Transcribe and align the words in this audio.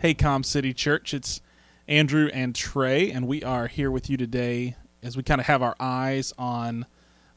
Hey, 0.00 0.14
Com 0.14 0.44
City 0.44 0.72
Church. 0.72 1.12
It's 1.12 1.40
Andrew 1.88 2.30
and 2.32 2.54
Trey, 2.54 3.10
and 3.10 3.26
we 3.26 3.42
are 3.42 3.66
here 3.66 3.90
with 3.90 4.08
you 4.08 4.16
today 4.16 4.76
as 5.02 5.16
we 5.16 5.24
kind 5.24 5.40
of 5.40 5.48
have 5.48 5.60
our 5.60 5.74
eyes 5.80 6.32
on 6.38 6.86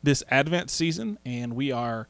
this 0.04 0.22
Advent 0.30 0.70
season, 0.70 1.18
and 1.26 1.56
we 1.56 1.72
are 1.72 2.08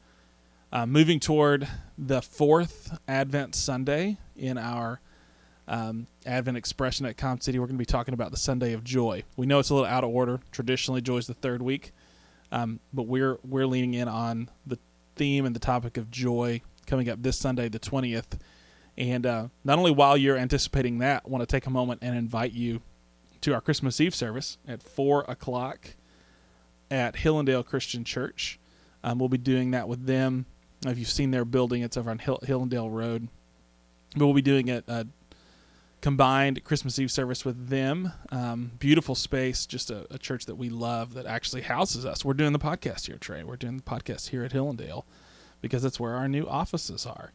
uh, 0.70 0.84
moving 0.84 1.20
toward 1.20 1.66
the 1.96 2.20
fourth 2.20 2.98
Advent 3.08 3.54
Sunday 3.54 4.18
in 4.36 4.58
our 4.58 5.00
um, 5.66 6.06
Advent 6.26 6.58
expression 6.58 7.06
at 7.06 7.16
Com 7.16 7.40
City. 7.40 7.58
We're 7.58 7.64
going 7.64 7.78
to 7.78 7.82
be 7.82 7.86
talking 7.86 8.12
about 8.12 8.30
the 8.30 8.36
Sunday 8.36 8.74
of 8.74 8.84
Joy. 8.84 9.24
We 9.38 9.46
know 9.46 9.58
it's 9.58 9.70
a 9.70 9.74
little 9.74 9.88
out 9.88 10.04
of 10.04 10.10
order. 10.10 10.38
Traditionally, 10.50 11.00
Joy 11.00 11.16
is 11.16 11.28
the 11.28 11.32
third 11.32 11.62
week, 11.62 11.92
um, 12.50 12.78
but 12.92 13.04
we're 13.04 13.38
we're 13.42 13.66
leaning 13.66 13.94
in 13.94 14.06
on 14.06 14.50
the 14.66 14.78
theme 15.16 15.46
and 15.46 15.56
the 15.56 15.60
topic 15.60 15.96
of 15.96 16.10
joy 16.10 16.60
coming 16.86 17.08
up 17.08 17.22
this 17.22 17.38
Sunday, 17.38 17.70
the 17.70 17.78
twentieth 17.78 18.38
and 18.96 19.24
uh, 19.26 19.48
not 19.64 19.78
only 19.78 19.90
while 19.90 20.16
you're 20.16 20.36
anticipating 20.36 20.98
that, 20.98 21.22
I 21.24 21.28
want 21.28 21.42
to 21.42 21.46
take 21.46 21.66
a 21.66 21.70
moment 21.70 22.00
and 22.02 22.16
invite 22.16 22.52
you 22.52 22.82
to 23.40 23.54
our 23.54 23.60
Christmas 23.60 24.00
Eve 24.00 24.14
service 24.14 24.58
at 24.68 24.82
4 24.82 25.24
o'clock 25.28 25.90
at 26.90 27.16
Hill-N-Dale 27.16 27.62
Christian 27.64 28.04
Church. 28.04 28.58
Um, 29.02 29.18
we'll 29.18 29.28
be 29.28 29.38
doing 29.38 29.72
that 29.72 29.88
with 29.88 30.06
them. 30.06 30.46
If 30.86 30.98
you've 30.98 31.08
seen 31.08 31.30
their 31.30 31.44
building, 31.44 31.82
it's 31.82 31.96
over 31.96 32.10
on 32.10 32.18
Hill- 32.18 32.40
Hill-N-Dale 32.44 32.90
Road. 32.90 33.28
But 34.14 34.26
we'll 34.26 34.34
be 34.34 34.42
doing 34.42 34.70
a, 34.70 34.82
a 34.86 35.06
combined 36.02 36.62
Christmas 36.64 36.98
Eve 36.98 37.10
service 37.10 37.44
with 37.44 37.68
them. 37.68 38.12
Um, 38.30 38.72
beautiful 38.78 39.14
space, 39.14 39.64
just 39.64 39.90
a, 39.90 40.06
a, 40.12 40.18
church 40.18 40.46
that 40.46 40.56
we 40.56 40.68
love 40.68 41.14
that 41.14 41.26
actually 41.26 41.62
houses 41.62 42.04
us. 42.04 42.24
We're 42.24 42.34
doing 42.34 42.52
the 42.52 42.58
podcast 42.58 43.06
here, 43.06 43.16
Trey. 43.16 43.42
We're 43.42 43.56
doing 43.56 43.76
the 43.76 43.82
podcast 43.82 44.28
here 44.28 44.44
at 44.44 44.52
Hill-N-Dale 44.52 45.06
because 45.62 45.82
that's 45.82 45.98
where 45.98 46.14
our 46.14 46.28
new 46.28 46.46
offices 46.46 47.06
are. 47.06 47.32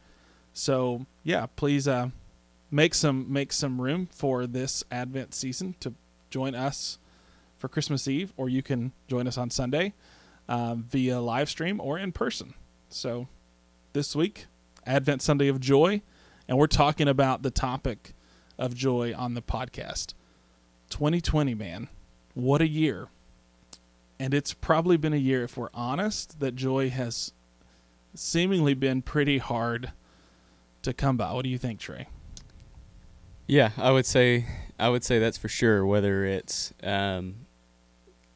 So 0.58 1.06
yeah, 1.22 1.46
please 1.54 1.86
uh, 1.86 2.08
make 2.68 2.92
some 2.92 3.32
make 3.32 3.52
some 3.52 3.80
room 3.80 4.08
for 4.10 4.44
this 4.44 4.82
Advent 4.90 5.32
season 5.32 5.76
to 5.78 5.94
join 6.30 6.56
us 6.56 6.98
for 7.58 7.68
Christmas 7.68 8.08
Eve, 8.08 8.32
or 8.36 8.48
you 8.48 8.60
can 8.60 8.90
join 9.06 9.28
us 9.28 9.38
on 9.38 9.50
Sunday 9.50 9.94
um, 10.48 10.84
via 10.90 11.20
live 11.20 11.48
stream 11.48 11.80
or 11.80 11.96
in 11.96 12.10
person. 12.10 12.54
So 12.88 13.28
this 13.92 14.16
week, 14.16 14.46
Advent 14.84 15.22
Sunday 15.22 15.46
of 15.46 15.60
Joy, 15.60 16.02
and 16.48 16.58
we're 16.58 16.66
talking 16.66 17.06
about 17.06 17.44
the 17.44 17.52
topic 17.52 18.12
of 18.58 18.74
joy 18.74 19.14
on 19.16 19.34
the 19.34 19.42
podcast. 19.42 20.14
2020, 20.90 21.54
man, 21.54 21.86
what 22.34 22.60
a 22.60 22.68
year! 22.68 23.06
And 24.18 24.34
it's 24.34 24.54
probably 24.54 24.96
been 24.96 25.14
a 25.14 25.18
year, 25.18 25.44
if 25.44 25.56
we're 25.56 25.70
honest, 25.72 26.40
that 26.40 26.56
joy 26.56 26.90
has 26.90 27.32
seemingly 28.16 28.74
been 28.74 29.02
pretty 29.02 29.38
hard 29.38 29.92
to 30.88 30.94
come 30.94 31.16
by. 31.16 31.32
What 31.32 31.44
do 31.44 31.50
you 31.50 31.58
think, 31.58 31.78
Trey? 31.78 32.08
Yeah, 33.46 33.70
I 33.76 33.90
would 33.90 34.06
say 34.06 34.46
I 34.78 34.88
would 34.88 35.04
say 35.04 35.18
that's 35.18 35.38
for 35.38 35.48
sure. 35.48 35.86
Whether 35.86 36.24
it's 36.24 36.72
um, 36.82 37.46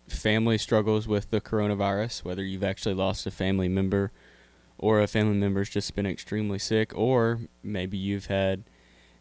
family 0.08 0.58
struggles 0.58 1.06
with 1.06 1.30
the 1.30 1.41
coronavirus, 1.41 2.25
whether 2.25 2.42
you've 2.42 2.64
actually 2.64 2.95
lost 2.95 3.27
a 3.27 3.30
family 3.30 3.69
member, 3.69 4.12
or 4.78 5.00
a 5.00 5.06
family 5.06 5.36
member's 5.36 5.69
just 5.69 5.95
been 5.95 6.06
extremely 6.06 6.58
sick, 6.58 6.97
or 6.97 7.41
maybe 7.62 7.98
you've 7.98 8.27
had 8.27 8.64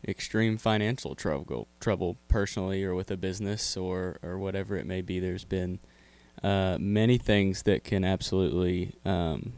extreme 0.07 0.57
financial 0.57 1.13
trouble 1.13 1.67
trouble 1.79 2.17
personally 2.27 2.83
or 2.83 2.95
with 2.95 3.11
a 3.11 3.17
business 3.17 3.77
or 3.77 4.17
or 4.23 4.39
whatever 4.39 4.77
it 4.77 4.85
may 4.85 5.01
be. 5.01 5.19
There's 5.19 5.45
been 5.45 5.79
uh, 6.41 6.77
many 6.79 7.17
things 7.17 7.63
that 7.63 7.83
can 7.83 8.03
absolutely 8.03 8.95
um, 9.05 9.53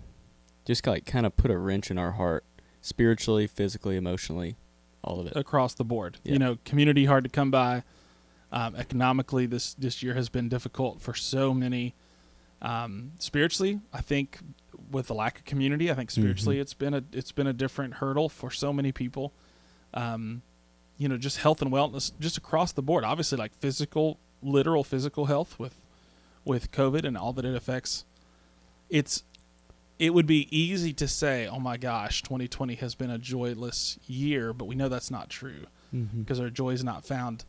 just 0.65 0.85
like 0.87 1.05
kind 1.05 1.25
of 1.25 1.37
put 1.37 1.51
a 1.51 1.57
wrench 1.57 1.91
in 1.91 1.97
our 1.97 2.13
heart 2.13 2.43
spiritually, 2.83 3.47
physically, 3.47 3.95
emotionally, 3.95 4.57
all 5.03 5.19
of 5.19 5.25
it 5.27 5.35
across 5.35 5.73
the 5.73 5.83
board. 5.83 6.17
Yeah. 6.23 6.33
You 6.33 6.39
know, 6.39 6.57
community 6.65 7.05
hard 7.05 7.23
to 7.23 7.29
come 7.29 7.49
by. 7.49 7.81
Um, 8.51 8.75
economically, 8.75 9.47
this 9.47 9.73
this 9.73 10.03
year 10.03 10.13
has 10.13 10.29
been 10.29 10.47
difficult 10.47 11.01
for 11.01 11.15
so 11.15 11.55
many. 11.55 11.95
Um, 12.61 13.13
spiritually, 13.17 13.81
I 13.91 14.01
think 14.01 14.37
with 14.91 15.07
the 15.07 15.15
lack 15.15 15.39
of 15.39 15.45
community, 15.45 15.89
I 15.89 15.95
think 15.95 16.11
spiritually 16.11 16.57
mm-hmm. 16.57 16.61
it's 16.61 16.73
been 16.75 16.93
a 16.93 17.03
it's 17.11 17.31
been 17.31 17.47
a 17.47 17.53
different 17.53 17.95
hurdle 17.95 18.29
for 18.29 18.51
so 18.51 18.71
many 18.71 18.91
people. 18.91 19.33
Um, 19.95 20.43
you 20.97 21.09
know, 21.09 21.17
just 21.17 21.37
health 21.37 21.61
and 21.61 21.71
wellness, 21.71 22.11
just 22.19 22.37
across 22.37 22.71
the 22.71 22.83
board. 22.83 23.03
Obviously, 23.03 23.37
like 23.37 23.53
physical, 23.55 24.19
literal 24.43 24.83
physical 24.83 25.25
health 25.25 25.57
with 25.57 25.81
with 26.45 26.71
COVID 26.71 27.05
and 27.05 27.17
all 27.17 27.33
that 27.33 27.45
it 27.45 27.55
affects. 27.55 28.05
It's 28.89 29.23
it 29.99 30.13
would 30.13 30.25
be 30.25 30.47
easy 30.55 30.93
to 30.93 31.07
say, 31.07 31.47
"Oh 31.47 31.59
my 31.59 31.77
gosh, 31.77 32.21
2020 32.23 32.75
has 32.75 32.95
been 32.95 33.09
a 33.09 33.17
joyless 33.17 33.99
year," 34.07 34.53
but 34.53 34.65
we 34.65 34.75
know 34.75 34.89
that's 34.89 35.11
not 35.11 35.29
true 35.29 35.65
mm-hmm. 35.93 36.21
because 36.21 36.39
our 36.39 36.49
joy 36.49 36.71
is 36.71 36.83
not 36.83 37.05
found 37.05 37.45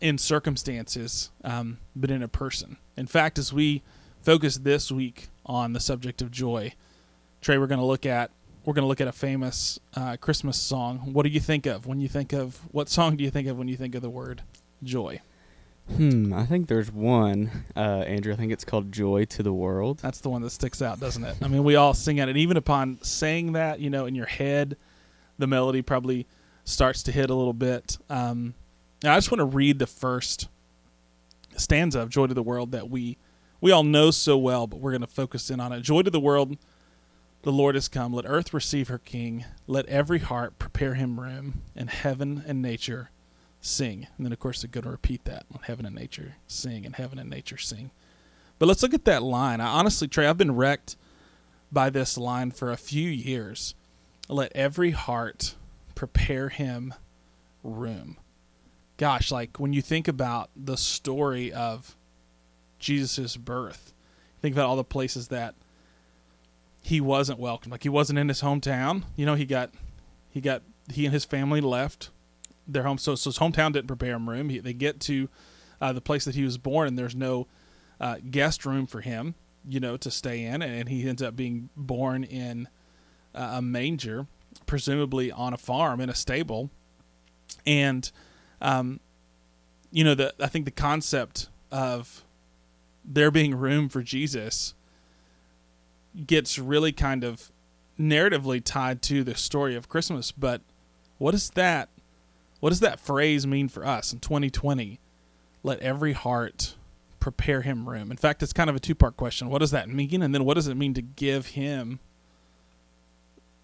in 0.00 0.18
circumstances, 0.18 1.30
um, 1.44 1.78
but 1.94 2.10
in 2.10 2.22
a 2.22 2.28
person. 2.28 2.76
In 2.96 3.06
fact, 3.06 3.38
as 3.38 3.52
we 3.52 3.82
focus 4.22 4.58
this 4.58 4.90
week 4.90 5.28
on 5.46 5.72
the 5.72 5.80
subject 5.80 6.20
of 6.20 6.30
joy, 6.30 6.74
Trey, 7.40 7.58
we're 7.58 7.66
going 7.66 7.80
to 7.80 7.86
look 7.86 8.04
at 8.04 8.30
we're 8.64 8.74
going 8.74 8.84
to 8.84 8.88
look 8.88 9.00
at 9.00 9.08
a 9.08 9.12
famous 9.12 9.80
uh, 9.94 10.16
Christmas 10.20 10.60
song. 10.60 11.12
What 11.12 11.24
do 11.24 11.30
you 11.30 11.40
think 11.40 11.66
of 11.66 11.86
when 11.86 12.00
you 12.00 12.08
think 12.08 12.32
of 12.32 12.60
what 12.70 12.88
song 12.88 13.16
do 13.16 13.24
you 13.24 13.30
think 13.30 13.48
of 13.48 13.58
when 13.58 13.68
you 13.68 13.76
think 13.76 13.94
of 13.94 14.02
the 14.02 14.10
word 14.10 14.42
joy? 14.82 15.20
Hmm, 15.90 16.32
I 16.32 16.46
think 16.46 16.68
there's 16.68 16.90
one, 16.90 17.50
uh, 17.76 17.80
Andrew. 18.06 18.32
I 18.32 18.36
think 18.36 18.52
it's 18.52 18.64
called 18.64 18.92
"Joy 18.92 19.24
to 19.26 19.42
the 19.42 19.52
World." 19.52 19.98
That's 19.98 20.20
the 20.20 20.30
one 20.30 20.42
that 20.42 20.50
sticks 20.50 20.80
out, 20.80 21.00
doesn't 21.00 21.24
it? 21.24 21.36
I 21.42 21.48
mean, 21.48 21.64
we 21.64 21.76
all 21.76 21.92
sing 21.92 22.18
it, 22.18 22.28
and 22.28 22.38
even 22.38 22.56
upon 22.56 22.98
saying 23.02 23.52
that, 23.52 23.80
you 23.80 23.90
know, 23.90 24.06
in 24.06 24.14
your 24.14 24.26
head, 24.26 24.76
the 25.38 25.46
melody 25.46 25.82
probably 25.82 26.26
starts 26.64 27.02
to 27.04 27.12
hit 27.12 27.28
a 27.30 27.34
little 27.34 27.52
bit. 27.52 27.98
Um, 28.08 28.54
I 29.04 29.16
just 29.16 29.30
want 29.30 29.40
to 29.40 29.44
read 29.44 29.78
the 29.78 29.86
first 29.86 30.48
stanza 31.56 32.00
of 32.00 32.08
"Joy 32.08 32.28
to 32.28 32.34
the 32.34 32.42
World" 32.42 32.72
that 32.72 32.88
we 32.88 33.18
we 33.60 33.70
all 33.70 33.84
know 33.84 34.10
so 34.10 34.38
well, 34.38 34.66
but 34.66 34.80
we're 34.80 34.92
going 34.92 35.02
to 35.02 35.06
focus 35.06 35.50
in 35.50 35.60
on 35.60 35.72
it. 35.72 35.80
Joy 35.82 36.02
to 36.02 36.10
the 36.10 36.20
world, 36.20 36.56
the 37.42 37.52
Lord 37.52 37.74
has 37.74 37.88
come. 37.88 38.14
Let 38.14 38.24
earth 38.26 38.54
receive 38.54 38.88
her 38.88 38.98
King. 38.98 39.44
Let 39.66 39.86
every 39.86 40.20
heart 40.20 40.58
prepare 40.58 40.94
him 40.94 41.20
room, 41.20 41.62
and 41.76 41.90
heaven 41.90 42.44
and 42.46 42.62
nature 42.62 43.10
sing. 43.62 44.08
And 44.16 44.26
then, 44.26 44.32
of 44.32 44.38
course, 44.38 44.60
they're 44.60 44.70
going 44.70 44.84
to 44.84 44.90
repeat 44.90 45.24
that 45.24 45.46
heaven 45.62 45.86
and 45.86 45.94
nature 45.94 46.34
sing, 46.46 46.84
and 46.84 46.94
heaven 46.96 47.18
and 47.18 47.30
nature 47.30 47.56
sing. 47.56 47.90
But 48.58 48.66
let's 48.66 48.82
look 48.82 48.92
at 48.92 49.06
that 49.06 49.22
line. 49.22 49.60
I 49.60 49.66
honestly, 49.66 50.08
Trey, 50.08 50.26
I've 50.26 50.36
been 50.36 50.54
wrecked 50.54 50.96
by 51.70 51.88
this 51.88 52.18
line 52.18 52.50
for 52.50 52.70
a 52.70 52.76
few 52.76 53.08
years. 53.08 53.74
Let 54.28 54.52
every 54.54 54.90
heart 54.90 55.54
prepare 55.94 56.50
him 56.50 56.92
room. 57.62 58.18
Gosh, 58.98 59.32
like 59.32 59.58
when 59.58 59.72
you 59.72 59.80
think 59.80 60.06
about 60.06 60.50
the 60.54 60.76
story 60.76 61.52
of 61.52 61.96
Jesus' 62.78 63.36
birth, 63.36 63.92
think 64.40 64.54
about 64.54 64.66
all 64.66 64.76
the 64.76 64.84
places 64.84 65.28
that 65.28 65.54
he 66.82 67.00
wasn't 67.00 67.38
welcome. 67.38 67.70
Like 67.70 67.84
he 67.84 67.88
wasn't 67.88 68.18
in 68.18 68.28
his 68.28 68.42
hometown. 68.42 69.04
You 69.16 69.24
know, 69.26 69.34
he 69.34 69.44
got 69.44 69.70
he 70.30 70.40
got 70.40 70.62
he 70.92 71.04
and 71.04 71.14
his 71.14 71.24
family 71.24 71.60
left 71.60 72.10
their 72.66 72.82
home. 72.84 72.98
So, 72.98 73.14
so 73.14 73.30
his 73.30 73.38
hometown 73.38 73.72
didn't 73.72 73.88
prepare 73.88 74.14
him 74.14 74.28
room. 74.28 74.48
He, 74.48 74.58
they 74.58 74.72
get 74.72 75.00
to 75.00 75.28
uh, 75.80 75.92
the 75.92 76.00
place 76.00 76.24
that 76.24 76.34
he 76.34 76.44
was 76.44 76.58
born, 76.58 76.88
and 76.88 76.98
there's 76.98 77.16
no 77.16 77.48
uh, 78.00 78.16
guest 78.30 78.64
room 78.64 78.86
for 78.86 79.00
him, 79.00 79.34
you 79.68 79.80
know, 79.80 79.96
to 79.96 80.10
stay 80.10 80.44
in, 80.44 80.62
and 80.62 80.88
he 80.88 81.08
ends 81.08 81.22
up 81.22 81.36
being 81.36 81.68
born 81.76 82.24
in 82.24 82.68
uh, 83.34 83.54
a 83.54 83.62
manger, 83.62 84.26
presumably 84.66 85.30
on 85.32 85.52
a 85.52 85.58
farm 85.58 86.00
in 86.00 86.08
a 86.08 86.14
stable, 86.14 86.70
and, 87.66 88.10
um, 88.60 89.00
you 89.90 90.04
know, 90.04 90.14
the 90.14 90.34
I 90.40 90.46
think 90.46 90.64
the 90.64 90.70
concept 90.70 91.48
of 91.70 92.24
there 93.04 93.30
being 93.30 93.54
room 93.54 93.88
for 93.88 94.02
Jesus 94.02 94.74
gets 96.26 96.58
really 96.58 96.92
kind 96.92 97.24
of 97.24 97.50
narratively 97.98 98.62
tied 98.64 99.02
to 99.02 99.24
the 99.24 99.34
story 99.34 99.74
of 99.74 99.88
Christmas, 99.88 100.32
but 100.32 100.60
what 101.18 101.34
is 101.34 101.50
that 101.50 101.88
what 102.62 102.68
does 102.68 102.78
that 102.78 103.00
phrase 103.00 103.44
mean 103.44 103.68
for 103.68 103.84
us 103.84 104.12
in 104.12 104.20
2020? 104.20 105.00
Let 105.64 105.80
every 105.80 106.12
heart 106.12 106.76
prepare 107.18 107.62
him 107.62 107.88
room. 107.88 108.12
In 108.12 108.16
fact, 108.16 108.40
it's 108.40 108.52
kind 108.52 108.70
of 108.70 108.76
a 108.76 108.78
two 108.78 108.94
part 108.94 109.16
question. 109.16 109.48
What 109.48 109.58
does 109.58 109.72
that 109.72 109.88
mean? 109.88 110.22
And 110.22 110.32
then 110.32 110.44
what 110.44 110.54
does 110.54 110.68
it 110.68 110.76
mean 110.76 110.94
to 110.94 111.02
give 111.02 111.46
him 111.46 111.98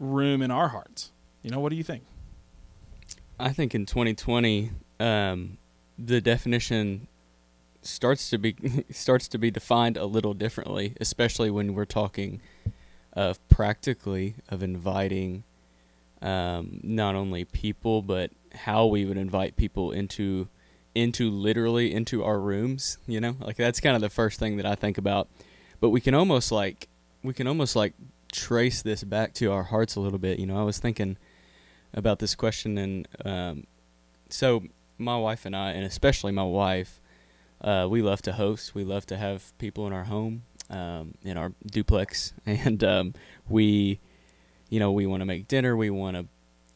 room 0.01 0.43
in 0.43 0.51
our 0.51 0.71
hearts? 0.71 1.13
You 1.45 1.51
know, 1.53 1.61
what 1.61 1.69
do 1.69 1.77
you 1.77 1.85
think? 1.85 2.03
I 3.39 3.51
think 3.53 3.73
in 3.73 3.87
2020, 3.87 4.73
um, 4.99 5.59
the 5.97 6.21
definition 6.21 7.07
starts 7.83 8.29
to 8.31 8.39
be 8.39 8.57
starts 8.91 9.29
to 9.29 9.39
be 9.39 9.53
defined 9.53 9.97
a 9.97 10.07
little 10.07 10.35
differently, 10.35 10.97
especially 11.01 11.53
when 11.53 11.73
we're 11.73 11.85
talking 11.85 12.41
of 13.13 13.39
practically 13.49 14.35
of 14.49 14.61
inviting 14.65 15.45
um, 16.23 16.81
not 16.83 17.15
only 17.15 17.45
people 17.45 18.03
but 18.03 18.31
how 18.55 18.87
we 18.87 19.05
would 19.05 19.17
invite 19.17 19.57
people 19.57 19.93
into 19.93 20.49
into 20.95 21.31
literally 21.31 21.93
into 21.93 22.25
our 22.25 22.41
rooms 22.41 22.99
you 23.07 23.21
know? 23.21 23.37
Like 23.41 23.57
that's 23.57 23.81
kind 23.81 23.95
of 23.95 24.03
the 24.03 24.11
first 24.11 24.39
thing 24.39 24.57
that 24.57 24.67
i 24.67 24.75
think 24.75 24.99
about. 24.99 25.29
But 25.81 25.91
we 25.91 26.01
can 26.01 26.15
almost 26.15 26.51
like 26.51 26.89
we 27.23 27.33
can 27.35 27.47
almost 27.47 27.77
like 27.77 27.95
trace 28.33 28.83
this 28.83 29.05
back 29.05 29.33
to 29.35 29.53
our 29.53 29.65
hearts 29.65 29.97
a 29.97 30.01
little 30.01 30.19
bit 30.19 30.39
you 30.39 30.47
know? 30.47 30.59
I 30.59 30.65
was 30.65 30.79
thinking 30.79 31.17
about 31.95 32.19
this 32.19 32.35
question 32.35 32.77
and 32.79 33.09
um, 33.25 33.65
so 34.29 34.63
my 34.99 35.17
wife 35.17 35.47
and 35.47 35.57
I, 35.57 35.71
and 35.71 35.85
especially 35.85 36.33
my 36.33 36.43
wife, 36.43 37.01
uh, 37.61 37.87
we 37.89 38.03
love 38.03 38.23
to 38.23 38.33
host. 38.33 38.75
We 38.75 38.85
love 38.85 39.07
to 39.07 39.17
have 39.17 39.57
people 39.59 39.87
in 39.87 39.93
our 39.93 40.05
home, 40.05 40.43
um, 40.71 41.15
in 41.23 41.37
our 41.37 41.53
duplex, 41.67 42.35
and 42.47 42.83
um, 42.85 43.15
we, 43.49 44.01
you 44.69 44.81
know, 44.81 44.93
we 44.93 45.07
want 45.07 45.21
to 45.21 45.27
make 45.27 45.49
dinner. 45.49 45.77
We 45.77 45.91
want 45.91 46.17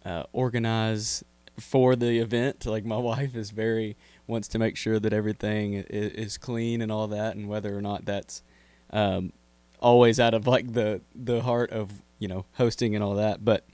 to 0.04 0.08
uh, 0.08 0.24
organize 0.32 1.24
for 1.58 1.96
the 1.96 2.18
event. 2.18 2.66
Like 2.66 2.84
my 2.84 2.96
wife 3.10 3.34
is 3.34 3.50
very 3.50 3.96
wants 4.26 4.48
to 4.48 4.58
make 4.58 4.76
sure 4.76 4.98
that 4.98 5.12
everything 5.12 5.74
is, 5.74 6.12
is 6.12 6.38
clean 6.38 6.80
and 6.80 6.90
all 6.90 7.08
that, 7.08 7.36
and 7.36 7.48
whether 7.48 7.76
or 7.76 7.82
not 7.82 8.04
that's 8.04 8.42
um, 8.90 9.32
always 9.80 10.20
out 10.20 10.34
of 10.34 10.46
like 10.46 10.72
the 10.72 11.00
the 11.14 11.42
heart 11.42 11.70
of 11.70 12.02
you 12.18 12.28
know 12.28 12.46
hosting 12.54 12.94
and 12.94 13.04
all 13.04 13.14
that. 13.14 13.44
But 13.44 13.66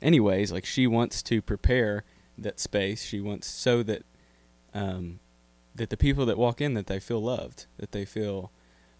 anyways, 0.00 0.52
like 0.52 0.64
she 0.64 0.86
wants 0.86 1.22
to 1.24 1.42
prepare 1.42 2.04
that 2.36 2.60
space. 2.60 3.04
She 3.04 3.20
wants 3.20 3.46
so 3.46 3.82
that 3.82 4.04
um, 4.74 5.20
that 5.74 5.90
the 5.90 5.96
people 5.96 6.26
that 6.26 6.38
walk 6.38 6.60
in 6.60 6.74
that 6.74 6.86
they 6.86 7.00
feel 7.00 7.22
loved, 7.22 7.66
that 7.78 7.92
they 7.92 8.04
feel 8.04 8.52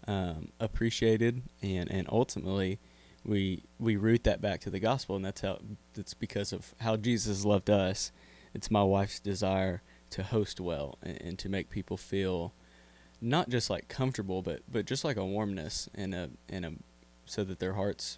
um, 0.07 0.49
appreciated, 0.59 1.43
and 1.61 1.89
and 1.91 2.07
ultimately 2.11 2.79
we 3.25 3.63
we 3.79 3.95
root 3.95 4.23
that 4.23 4.41
back 4.41 4.61
to 4.61 4.69
the 4.69 4.79
gospel, 4.79 5.15
and 5.15 5.25
that's 5.25 5.41
how 5.41 5.59
that's 5.93 6.13
because 6.13 6.53
of 6.53 6.73
how 6.79 6.95
Jesus 6.95 7.45
loved 7.45 7.69
us. 7.69 8.11
It's 8.53 8.71
my 8.71 8.83
wife's 8.83 9.19
desire 9.19 9.81
to 10.11 10.23
host 10.23 10.59
well 10.59 10.97
and, 11.03 11.21
and 11.21 11.39
to 11.39 11.49
make 11.49 11.69
people 11.69 11.97
feel 11.97 12.53
not 13.21 13.49
just 13.49 13.69
like 13.69 13.87
comfortable, 13.87 14.41
but 14.41 14.61
but 14.71 14.85
just 14.85 15.03
like 15.03 15.17
a 15.17 15.25
warmness 15.25 15.89
and 15.93 16.13
a 16.15 16.29
and 16.47 16.65
a 16.65 16.71
so 17.25 17.43
that 17.43 17.59
their 17.59 17.73
hearts 17.73 18.17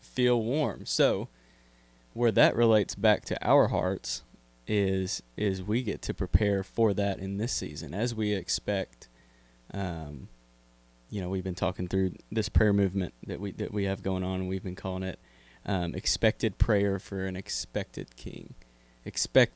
feel 0.00 0.42
warm. 0.42 0.86
So 0.86 1.28
where 2.14 2.32
that 2.32 2.56
relates 2.56 2.94
back 2.94 3.24
to 3.26 3.46
our 3.46 3.68
hearts 3.68 4.22
is 4.66 5.22
is 5.36 5.62
we 5.62 5.82
get 5.82 6.00
to 6.02 6.14
prepare 6.14 6.62
for 6.62 6.94
that 6.94 7.18
in 7.18 7.38
this 7.38 7.52
season 7.52 7.92
as 7.92 8.14
we 8.14 8.32
expect 8.32 9.08
um, 9.74 10.28
you 11.10 11.20
know 11.20 11.28
we've 11.28 11.44
been 11.44 11.54
talking 11.54 11.88
through 11.88 12.12
this 12.32 12.48
prayer 12.48 12.72
movement 12.72 13.12
that 13.26 13.40
we 13.40 13.52
that 13.52 13.72
we 13.72 13.84
have 13.84 14.02
going 14.02 14.22
on 14.24 14.40
and 14.40 14.48
we've 14.48 14.62
been 14.64 14.76
calling 14.76 15.02
it 15.02 15.18
um, 15.66 15.94
expected 15.94 16.56
prayer 16.58 16.98
for 16.98 17.26
an 17.26 17.36
expected 17.36 18.16
king 18.16 18.54
expect 19.04 19.52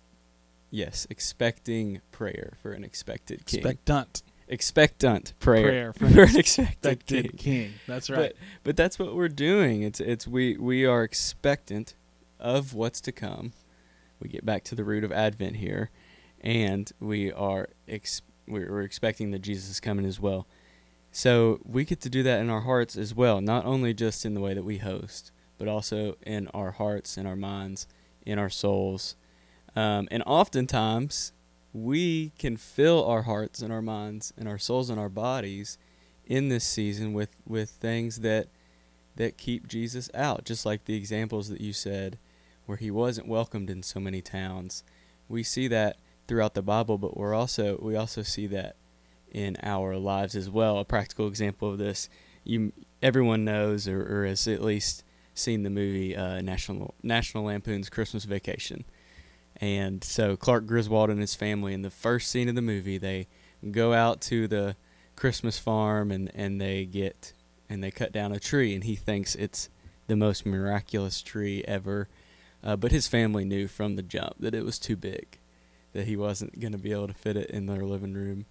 yes 0.71 1.07
expecting 1.11 2.01
prayer 2.13 2.55
for 2.63 2.73
an 2.73 2.85
expected 2.85 3.47
king 3.47 3.61
Expectant. 3.61 4.23
expectant 4.49 5.33
prayer, 5.41 5.63
Prayer 5.63 5.93
for 5.93 6.09
for, 6.15 6.23
an 6.25 6.37
expected 6.37 6.69
Expected 6.93 7.39
king. 7.39 7.67
king. 7.69 7.73
That's 7.87 8.11
right. 8.11 8.19
But 8.19 8.37
but 8.65 8.77
that's 8.77 8.99
what 8.99 9.15
we're 9.15 9.29
doing. 9.29 9.83
It's 9.83 10.01
it's 10.01 10.27
we 10.27 10.57
we 10.59 10.85
are 10.85 11.03
expectant 11.03 11.95
of 12.39 12.75
what's 12.75 13.01
to 13.03 13.13
come. 13.13 13.53
We 14.21 14.29
get 14.29 14.45
back 14.45 14.65
to 14.65 14.75
the 14.75 14.85
root 14.85 15.03
of 15.05 15.13
Advent 15.13 15.57
here, 15.57 15.91
and 16.43 16.91
we 17.01 17.33
are 17.33 17.69
ex- 17.89 18.21
we're, 18.47 18.71
we're 18.71 18.83
expecting 18.83 19.31
that 19.31 19.41
Jesus 19.41 19.71
is 19.71 19.81
coming 19.81 20.05
as 20.05 20.21
well. 20.21 20.47
So 21.17 21.61
we 21.65 21.85
get 21.85 22.01
to 22.01 22.11
do 22.11 22.25
that 22.25 22.41
in 22.41 22.51
our 22.51 22.63
hearts 22.63 22.97
as 22.97 23.15
well, 23.15 23.41
not 23.41 23.65
only 23.65 23.95
just 23.95 24.25
in 24.25 24.35
the 24.35 24.41
way 24.41 24.53
that 24.53 24.65
we 24.65 24.79
host, 24.79 25.31
but 25.59 25.69
also 25.69 26.17
in 26.27 26.49
our 26.49 26.73
hearts, 26.73 27.17
in 27.17 27.25
our 27.25 27.37
minds, 27.37 27.87
in 28.27 28.37
our 28.37 28.51
souls. 28.51 29.15
Um, 29.77 30.09
and 30.11 30.25
oftentimes, 30.27 31.33
we 31.73 32.33
can 32.37 32.57
fill 32.57 33.05
our 33.05 33.23
hearts 33.23 33.63
and 33.63 33.73
our 33.73 33.81
minds 33.81 34.33
and 34.37 34.49
our 34.49 34.59
souls 34.59 34.91
and 34.91 34.99
our 34.99 35.09
bodies 35.09 35.79
in 36.27 36.49
this 36.49 36.65
season 36.65 37.13
with, 37.13 37.31
with 37.47 37.71
things 37.71 38.21
that 38.21 38.49
that 39.15 39.39
keep 39.39 39.69
Jesus 39.69 40.11
out, 40.15 40.45
just 40.45 40.67
like 40.67 40.85
the 40.85 40.97
examples 40.97 41.49
that 41.49 41.61
you 41.61 41.73
said, 41.73 42.19
where 42.67 42.77
he 42.77 42.91
wasn't 42.91 43.29
welcomed 43.29 43.71
in 43.71 43.85
so 43.85 44.01
many 44.01 44.21
towns. 44.21 44.83
We 45.29 45.45
see 45.45 45.69
that 45.69 45.99
throughout 46.27 46.55
the 46.55 46.63
Bible, 46.63 46.99
but 46.99 47.17
we're 47.17 47.35
also 47.35 47.79
we 47.81 47.95
also 47.95 48.23
see 48.23 48.49
that 48.49 48.75
in 49.35 49.57
our 49.63 49.97
lives 49.97 50.35
as 50.35 50.49
well. 50.49 50.79
A 50.79 50.85
practical 50.85 51.27
example 51.29 51.69
of 51.69 51.79
this, 51.79 52.09
you 52.45 52.73
everyone 53.03 53.45
knows 53.45 53.87
or, 53.87 54.23
or 54.23 54.27
has 54.27 54.47
at 54.49 54.63
least 54.63 55.05
seen 55.35 55.65
the 55.65 55.71
movie 55.71 56.17
uh, 56.17 56.41
National 56.41 56.95
National 57.03 57.45
Lampoon's 57.45 57.91
Christmas 57.91 58.25
Vacation. 58.25 58.85
And 59.61 60.03
so 60.03 60.37
Clark 60.37 60.67
Griswold 60.67 61.11
and 61.11 61.21
his 61.21 61.35
family 61.35 61.75
in 61.75 61.83
the 61.83 61.91
first 61.91 62.31
scene 62.31 62.49
of 62.49 62.55
the 62.55 62.63
movie, 62.63 62.99
they 62.99 63.29
go 63.71 63.93
out 63.93 64.21
to 64.23 64.49
the 64.49 64.77
Christmas 65.17 65.59
farm 65.59 66.11
and, 66.11 66.31
and 66.35 66.61
they 66.61 66.85
get 66.85 67.33
and 67.69 67.83
they 67.83 67.91
cut 67.91 68.13
down 68.13 68.33
a 68.33 68.41
tree 68.41 68.75
and 68.75 68.85
he 68.85 68.97
thinks 68.97 69.35
it's 69.35 69.69
the 70.07 70.17
most 70.17 70.45
miraculous 70.45 71.23
tree 71.23 71.65
ever. 71.67 72.09
Uh, 72.63 72.77
but 72.77 72.93
his 72.93 73.07
family 73.07 73.45
knew 73.45 73.69
from 73.69 73.97
the 73.97 74.03
jump 74.03 74.35
that 74.39 74.55
it 74.55 74.65
was 74.65 74.79
too 74.79 74.97
big, 74.97 75.39
that 75.93 76.07
he 76.07 76.17
wasn't 76.17 76.59
going 76.59 76.73
to 76.73 76.79
be 76.79 76.93
able 76.93 77.09
to 77.09 77.15
fit 77.15 77.37
it 77.37 77.51
in 77.51 77.67
their 77.67 77.85
living 77.85 78.15
room. 78.15 78.47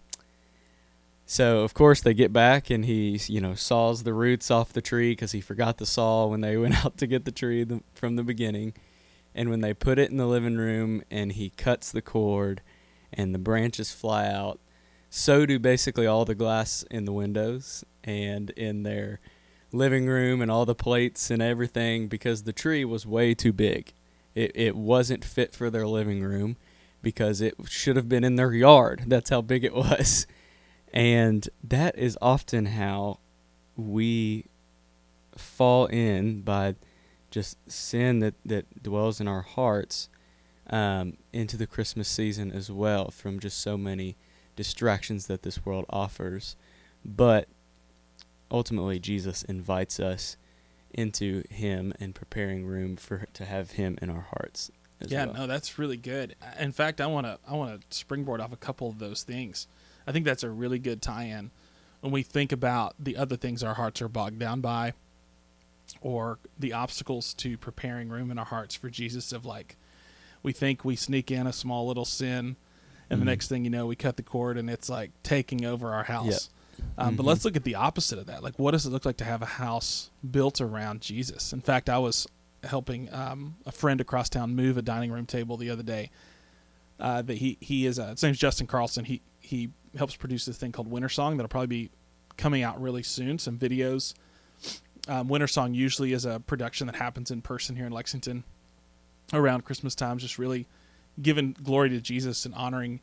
So 1.34 1.62
of 1.62 1.74
course 1.74 2.00
they 2.00 2.14
get 2.14 2.32
back 2.32 2.70
and 2.70 2.86
he 2.86 3.20
you 3.26 3.42
know 3.42 3.56
saws 3.56 4.04
the 4.04 4.14
roots 4.14 4.52
off 4.52 4.72
the 4.72 4.84
tree 4.84 5.14
because 5.14 5.32
he 5.32 5.42
forgot 5.42 5.80
the 5.80 5.86
saw 5.88 6.28
when 6.28 6.42
they 6.42 6.58
went 6.64 6.86
out 6.86 6.96
to 6.98 7.08
get 7.08 7.26
the 7.26 7.32
tree 7.32 7.64
the, 7.64 7.82
from 7.96 8.18
the 8.18 8.24
beginning. 8.24 8.76
And 9.34 9.50
when 9.50 9.62
they 9.62 9.74
put 9.74 9.98
it 9.98 10.12
in 10.12 10.18
the 10.18 10.28
living 10.28 10.58
room 10.58 11.02
and 11.10 11.32
he 11.32 11.50
cuts 11.50 11.92
the 11.92 12.04
cord 12.04 12.62
and 13.12 13.34
the 13.34 13.40
branches 13.40 13.92
fly 13.92 14.28
out, 14.28 14.60
so 15.10 15.48
do 15.48 15.58
basically 15.58 16.06
all 16.06 16.24
the 16.24 16.36
glass 16.36 16.86
in 16.92 17.06
the 17.06 17.12
windows 17.12 17.84
and 18.04 18.52
in 18.52 18.84
their 18.84 19.20
living 19.72 20.06
room 20.06 20.40
and 20.40 20.52
all 20.52 20.68
the 20.68 20.76
plates 20.76 21.32
and 21.32 21.42
everything 21.42 22.08
because 22.08 22.44
the 22.44 22.54
tree 22.54 22.86
was 22.86 23.08
way 23.08 23.34
too 23.34 23.52
big. 23.52 23.92
It 24.36 24.52
it 24.54 24.76
wasn't 24.76 25.26
fit 25.26 25.56
for 25.56 25.72
their 25.72 25.88
living 25.88 26.22
room 26.22 26.58
because 27.02 27.42
it 27.42 27.56
should 27.68 27.96
have 27.96 28.08
been 28.08 28.24
in 28.24 28.36
their 28.36 28.54
yard. 28.54 29.06
That's 29.08 29.32
how 29.32 29.42
big 29.42 29.64
it 29.64 29.74
was. 29.88 30.28
And 30.94 31.50
that 31.64 31.98
is 31.98 32.18
often 32.22 32.68
how 32.68 33.20
we 33.76 34.46
fall 35.36 35.88
in 35.88 36.42
by 36.42 36.76
just 37.32 37.58
sin 37.70 38.20
that, 38.20 38.36
that 38.46 38.84
dwells 38.84 39.20
in 39.20 39.28
our 39.28 39.42
hearts 39.42 40.08
um, 40.70 41.18
into 41.34 41.58
the 41.58 41.66
Christmas 41.66 42.08
season 42.08 42.52
as 42.52 42.70
well 42.72 43.10
from 43.10 43.40
just 43.40 43.60
so 43.60 43.76
many 43.76 44.16
distractions 44.56 45.26
that 45.28 45.42
this 45.42 45.66
world 45.66 45.86
offers. 45.90 46.56
But 47.04 47.48
ultimately, 48.52 49.00
Jesus 49.00 49.44
invites 49.44 50.00
us 50.00 50.38
into 50.94 51.44
Him 51.50 51.94
and 52.00 52.14
preparing 52.14 52.66
room 52.66 52.96
for 52.96 53.26
to 53.34 53.46
have 53.46 53.72
Him 53.72 53.98
in 54.02 54.12
our 54.12 54.28
hearts. 54.30 54.72
As 55.02 55.12
yeah, 55.12 55.26
well. 55.26 55.34
no, 55.34 55.48
that's 55.48 55.80
really 55.80 55.98
good. 55.98 56.36
In 56.60 56.72
fact, 56.72 57.02
I 57.02 57.08
want 57.08 57.26
to 57.26 57.40
I 57.48 57.56
want 57.56 57.82
to 57.90 57.98
springboard 57.98 58.40
off 58.40 58.54
a 58.54 58.58
couple 58.58 58.90
of 58.90 59.00
those 59.00 59.24
things. 59.24 59.68
I 60.08 60.12
think 60.12 60.26
that's 60.26 60.44
a 60.44 60.50
really 60.50 60.80
good 60.80 61.02
tie-in 61.02 61.52
when 62.02 62.12
we 62.12 62.24
think 62.24 62.52
about 62.52 62.96
the 63.00 63.16
other 63.18 63.36
things 63.38 63.64
our 63.64 63.76
hearts 63.76 64.02
are 64.02 64.10
bogged 64.10 64.40
down 64.40 64.62
by 64.62 64.94
or 66.02 66.40
the 66.60 66.74
obstacles 66.74 67.34
to 67.36 67.58
preparing 67.58 68.10
room 68.10 68.32
in 68.32 68.38
our 68.38 68.46
hearts 68.46 68.76
for 68.76 68.90
Jesus 68.90 69.32
of 69.32 69.46
like 69.46 69.76
we 70.42 70.52
think 70.52 70.84
we 70.84 70.96
sneak 70.96 71.32
in 71.32 71.48
a 71.48 71.54
small 71.54 71.88
little 71.88 72.06
sin 72.06 72.56
and 73.10 73.22
the 73.22 73.24
Mhm. 73.24 73.28
next 73.28 73.48
thing 73.48 73.64
you 73.64 73.70
know 73.70 73.86
we 73.86 73.96
cut 73.96 74.18
the 74.18 74.24
cord 74.24 74.58
and 74.58 74.70
it's 74.70 74.90
like 74.90 75.12
taking 75.24 75.64
over 75.66 75.94
our 75.94 76.04
house. 76.04 76.50
Um, 76.98 77.16
But 77.16 77.24
Mhm. 77.24 77.28
let's 77.28 77.46
look 77.46 77.56
at 77.56 77.64
the 77.64 77.76
opposite 77.76 78.20
of 78.20 78.26
that. 78.28 78.44
Like, 78.44 78.58
what 78.60 78.72
does 78.72 78.86
it 78.86 78.90
look 78.90 79.06
like 79.06 79.18
to 79.18 79.26
have 79.26 79.42
a 79.42 79.46
house 79.48 80.10
built 80.30 80.60
around 80.62 81.02
Jesus? 81.02 81.54
In 81.54 81.62
fact, 81.62 81.90
I 81.90 81.98
was 82.00 82.28
helping 82.64 83.14
um, 83.14 83.56
a 83.66 83.72
friend 83.72 84.00
across 84.02 84.30
town 84.30 84.56
move 84.56 84.78
a 84.78 84.82
dining 84.82 85.12
room 85.12 85.26
table 85.26 85.58
the 85.58 85.70
other 85.70 85.84
day. 85.84 86.10
Uh, 87.00 87.22
that 87.22 87.38
he 87.38 87.58
he 87.60 87.86
is 87.86 87.98
a, 87.98 88.08
his 88.12 88.24
name's 88.24 88.38
Justin 88.38 88.68
Carlson. 88.68 89.06
He 89.06 89.22
he 89.40 89.70
helps 89.98 90.16
produce 90.16 90.46
this 90.46 90.58
thing 90.58 90.72
called 90.72 90.88
Winter 90.90 91.10
Song 91.10 91.38
that'll 91.38 91.50
probably 91.50 91.68
be 91.68 91.90
coming 92.38 92.64
out 92.64 92.82
really 92.82 93.04
soon. 93.04 93.38
Some 93.40 93.58
videos. 93.58 94.14
Um, 95.08 95.28
Winter 95.28 95.48
Song 95.48 95.74
usually 95.74 96.14
is 96.14 96.26
a 96.26 96.40
production 96.40 96.88
that 96.88 96.96
happens 96.96 97.30
in 97.32 97.42
person 97.42 97.76
here 97.76 97.86
in 97.86 97.92
Lexington 97.92 98.44
around 99.34 99.66
Christmas 99.66 99.96
times, 99.96 100.22
just 100.22 100.40
really 100.40 100.66
giving 101.22 101.56
glory 101.62 101.90
to 101.90 102.02
Jesus 102.02 102.46
and 102.46 102.56
honoring 102.56 103.02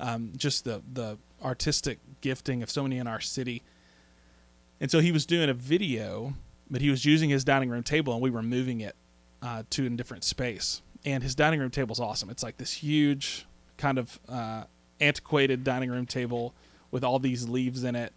um, 0.00 0.32
just 0.36 0.64
the 0.64 0.82
the 0.92 1.18
artistic 1.42 1.98
gifting 2.20 2.62
of 2.62 2.70
so 2.70 2.82
many 2.82 2.98
in 2.98 3.06
our 3.06 3.20
city. 3.20 3.62
And 4.80 4.90
so 4.90 5.00
he 5.00 5.12
was 5.12 5.24
doing 5.24 5.48
a 5.48 5.54
video, 5.54 6.34
but 6.70 6.80
he 6.80 6.90
was 6.90 7.04
using 7.04 7.30
his 7.30 7.44
dining 7.44 7.70
room 7.70 7.82
table, 7.82 8.12
and 8.12 8.22
we 8.22 8.30
were 8.30 8.42
moving 8.42 8.80
it 8.80 8.94
uh, 9.40 9.62
to 9.70 9.86
a 9.86 9.90
different 9.90 10.24
space. 10.24 10.82
And 11.04 11.22
his 11.22 11.34
dining 11.34 11.60
room 11.60 11.70
table 11.70 11.92
is 11.92 12.00
awesome. 12.00 12.30
It's 12.30 12.42
like 12.42 12.56
this 12.56 12.72
huge, 12.72 13.46
kind 13.78 13.98
of 13.98 14.18
uh, 14.28 14.64
antiquated 15.00 15.64
dining 15.64 15.90
room 15.90 16.06
table 16.06 16.54
with 16.90 17.04
all 17.04 17.18
these 17.18 17.48
leaves 17.48 17.84
in 17.84 17.96
it, 17.96 18.12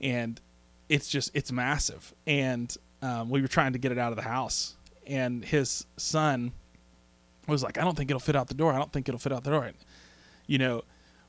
and 0.00 0.40
it's 0.88 1.08
just 1.08 1.30
it's 1.34 1.52
massive. 1.52 2.14
And 2.26 2.74
um, 3.02 3.30
we 3.30 3.40
were 3.40 3.48
trying 3.48 3.72
to 3.72 3.78
get 3.78 3.92
it 3.92 3.98
out 3.98 4.12
of 4.12 4.16
the 4.16 4.22
house, 4.22 4.76
and 5.06 5.44
his 5.44 5.86
son 5.96 6.52
was 7.46 7.62
like, 7.62 7.78
"I 7.78 7.84
don't 7.84 7.96
think 7.96 8.10
it'll 8.10 8.20
fit 8.20 8.36
out 8.36 8.48
the 8.48 8.54
door. 8.54 8.72
I 8.72 8.78
don't 8.78 8.92
think 8.92 9.08
it'll 9.08 9.18
fit 9.18 9.32
out 9.32 9.44
the 9.44 9.50
door." 9.50 9.64
And, 9.64 9.76
you 10.46 10.58
know, 10.58 10.82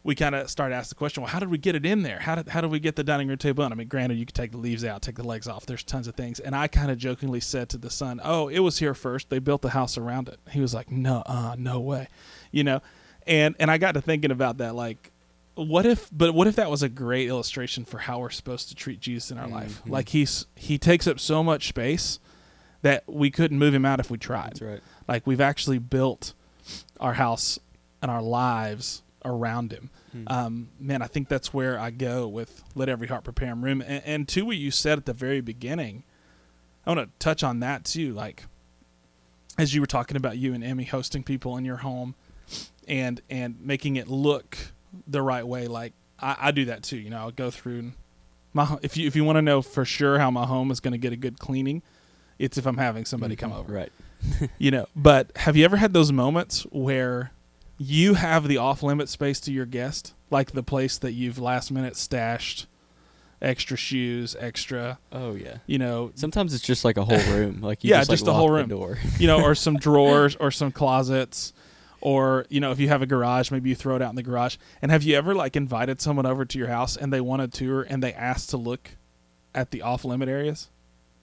we 0.04 0.16
kind 0.16 0.34
of 0.34 0.50
started 0.50 0.76
asking 0.76 0.90
the 0.90 0.96
question, 0.96 1.22
well, 1.22 1.32
how 1.32 1.40
did 1.40 1.50
we 1.50 1.58
get 1.58 1.76
it 1.76 1.86
in 1.86 2.02
there? 2.02 2.20
How 2.20 2.36
did 2.36 2.48
how 2.48 2.62
did 2.62 2.72
we 2.72 2.80
get 2.80 2.96
the 2.96 3.04
dining 3.04 3.28
room 3.28 3.38
table 3.38 3.64
in? 3.64 3.72
I 3.72 3.76
mean, 3.76 3.88
granted, 3.88 4.18
you 4.18 4.26
could 4.26 4.36
take 4.36 4.52
the 4.52 4.58
leaves 4.58 4.84
out, 4.84 5.02
take 5.02 5.16
the 5.16 5.24
legs 5.24 5.48
off. 5.48 5.66
There's 5.66 5.84
tons 5.84 6.08
of 6.08 6.16
things. 6.16 6.40
And 6.40 6.56
I 6.56 6.68
kind 6.68 6.90
of 6.90 6.98
jokingly 6.98 7.40
said 7.40 7.70
to 7.70 7.78
the 7.78 7.90
son, 7.90 8.20
"Oh, 8.24 8.48
it 8.48 8.60
was 8.60 8.80
here 8.80 8.94
first. 8.94 9.30
They 9.30 9.40
built 9.40 9.62
the 9.62 9.70
house 9.70 9.98
around 9.98 10.28
it." 10.28 10.40
He 10.50 10.60
was 10.60 10.74
like, 10.74 10.92
"No, 10.92 11.22
uh, 11.26 11.56
no 11.58 11.80
way," 11.80 12.08
you 12.52 12.64
know. 12.64 12.82
And 13.28 13.56
and 13.60 13.70
I 13.72 13.78
got 13.78 13.94
to 13.94 14.02
thinking 14.02 14.32
about 14.32 14.58
that 14.58 14.76
like 14.76 15.12
what 15.56 15.86
if 15.86 16.10
but 16.12 16.34
what 16.34 16.48
if 16.48 16.56
that 16.56 16.70
was 16.72 16.82
a 16.82 16.90
great 16.90 17.28
illustration 17.28 17.86
for 17.86 17.98
how 17.98 18.20
we're 18.20 18.30
supposed 18.30 18.70
to 18.70 18.76
treat 18.76 19.00
Jesus 19.00 19.32
in 19.32 19.38
our 19.38 19.48
life? 19.48 19.82
Mhm. 19.86 19.92
Like 19.92 20.10
he's 20.10 20.46
he 20.56 20.78
takes 20.78 21.08
up 21.08 21.20
so 21.20 21.44
much 21.44 21.68
space 21.68 22.20
that 22.82 23.04
we 23.08 23.30
couldn't 23.30 23.60
move 23.60 23.74
him 23.74 23.86
out 23.86 24.00
if 24.00 24.10
we 24.10 24.18
tried. 24.18 24.52
That's 24.52 24.62
right. 24.62 24.82
Like 25.08 25.28
we've 25.28 25.42
actually 25.42 25.78
built 25.78 26.34
our 27.00 27.14
house 27.14 27.60
and 28.02 28.10
our 28.10 28.22
lives 28.22 29.04
around 29.24 29.72
him. 29.72 29.90
Hmm. 30.12 30.24
Um, 30.28 30.70
man, 30.80 31.02
I 31.02 31.08
think 31.08 31.28
that's 31.28 31.54
where 31.54 31.80
I 31.80 31.92
go 31.92 32.28
with 32.28 32.64
let 32.74 32.90
every 32.90 33.08
heart 33.08 33.24
prepare 33.24 33.50
him 33.50 33.64
room. 33.64 33.82
And, 33.82 34.02
and 34.06 34.28
to 34.30 34.46
what 34.46 34.58
you 34.58 34.72
said 34.72 34.98
at 34.98 35.06
the 35.06 35.14
very 35.14 35.42
beginning, 35.42 36.04
I 36.86 36.92
want 36.94 37.02
to 37.02 37.20
touch 37.24 37.44
on 37.44 37.60
that 37.60 37.86
too. 37.86 38.14
Like 38.14 38.46
as 39.58 39.76
you 39.76 39.82
were 39.82 39.88
talking 39.88 40.18
about 40.18 40.38
you 40.38 40.54
and 40.54 40.64
Emmy 40.64 40.86
hosting 40.86 41.24
people 41.24 41.58
in 41.58 41.66
your 41.66 41.78
home 41.78 42.16
and 42.92 43.20
and 43.30 43.56
making 43.62 43.96
it 43.96 44.08
look 44.08 44.56
the 45.08 45.22
right 45.24 45.48
way. 45.48 45.66
Like 45.68 45.94
I, 46.20 46.36
I 46.40 46.52
do 46.52 46.66
that 46.66 46.84
too. 46.84 46.98
You 46.98 47.10
know, 47.10 47.18
I'll 47.18 47.32
go 47.32 47.50
through 47.50 47.94
my 48.54 48.78
if 48.84 48.98
you 48.98 49.08
if 49.08 49.16
you 49.16 49.24
want 49.24 49.38
to 49.38 49.42
know 49.42 49.62
for 49.64 49.86
sure 49.86 50.20
how 50.20 50.30
my 50.30 50.46
home 50.46 50.70
is 50.70 50.80
going 50.80 50.92
to 50.92 50.98
get 51.00 51.14
a 51.14 51.18
good 51.18 51.40
cleaning, 51.40 51.82
it's 52.38 52.58
if 52.58 52.68
I'm 52.68 52.78
having 52.78 53.06
somebody 53.06 53.36
come 53.36 53.52
Mhm. 53.52 53.58
over 53.60 53.74
Right. 53.74 53.92
you 54.60 54.70
know 54.70 54.86
but 54.96 55.32
have 55.36 55.58
you 55.58 55.66
ever 55.66 55.78
had 55.78 55.94
those 55.94 56.12
moments 56.12 56.62
where 56.72 57.32
you 57.80 58.14
have 58.14 58.48
the 58.48 58.58
off 58.58 58.84
limit 58.84 59.10
space 59.10 59.40
to 59.40 59.52
your 59.52 59.66
guest 59.66 60.14
like 60.30 60.52
the 60.52 60.62
place 60.62 61.00
that 61.00 61.14
you've 61.14 61.40
last 61.40 61.72
minute 61.72 61.96
stashed 61.96 62.68
extra 63.42 63.76
shoes 63.76 64.36
extra 64.40 65.00
Oh 65.12 65.34
yeah. 65.34 65.58
you 65.66 65.80
know 65.80 66.12
Sometimes 66.14 66.54
it's 66.54 66.64
just 66.64 66.86
like 66.86 66.98
a 66.98 67.04
whole 67.06 67.18
room. 67.36 67.62
Like 67.62 67.84
you 67.84 67.90
Yeah, 67.90 68.00
just, 68.02 68.10
like, 68.10 68.20
just 68.20 68.28
a 68.28 68.34
whole 68.34 68.52
room. 68.52 68.68
Door. 68.70 69.00
you 69.18 69.26
know 69.26 69.42
or 69.42 69.56
some 69.66 69.78
drawers 69.78 70.36
or 70.36 70.52
some 70.52 70.72
closets 70.72 71.52
or 72.02 72.46
you 72.50 72.60
know 72.60 72.72
if 72.72 72.80
you 72.80 72.88
have 72.88 73.02
a 73.02 73.06
garage 73.06 73.52
maybe 73.52 73.70
you 73.70 73.76
throw 73.76 73.96
it 73.96 74.02
out 74.02 74.10
in 74.10 74.16
the 74.16 74.24
garage. 74.24 74.58
And 74.82 74.92
have 74.92 75.04
you 75.04 75.16
ever 75.16 75.34
like 75.34 75.56
invited 75.56 76.02
someone 76.02 76.26
over 76.26 76.44
to 76.46 76.58
your 76.58 76.68
house 76.68 76.98
and 76.98 77.14
they 77.14 77.22
want 77.22 77.42
a 77.42 77.48
tour 77.48 77.86
and 77.88 78.04
they 78.04 78.14
asked 78.14 78.50
to 78.50 78.58
look 78.58 78.92
at 79.56 79.72
the 79.72 79.82
off 79.82 80.04
limit 80.04 80.28
areas? 80.28 80.70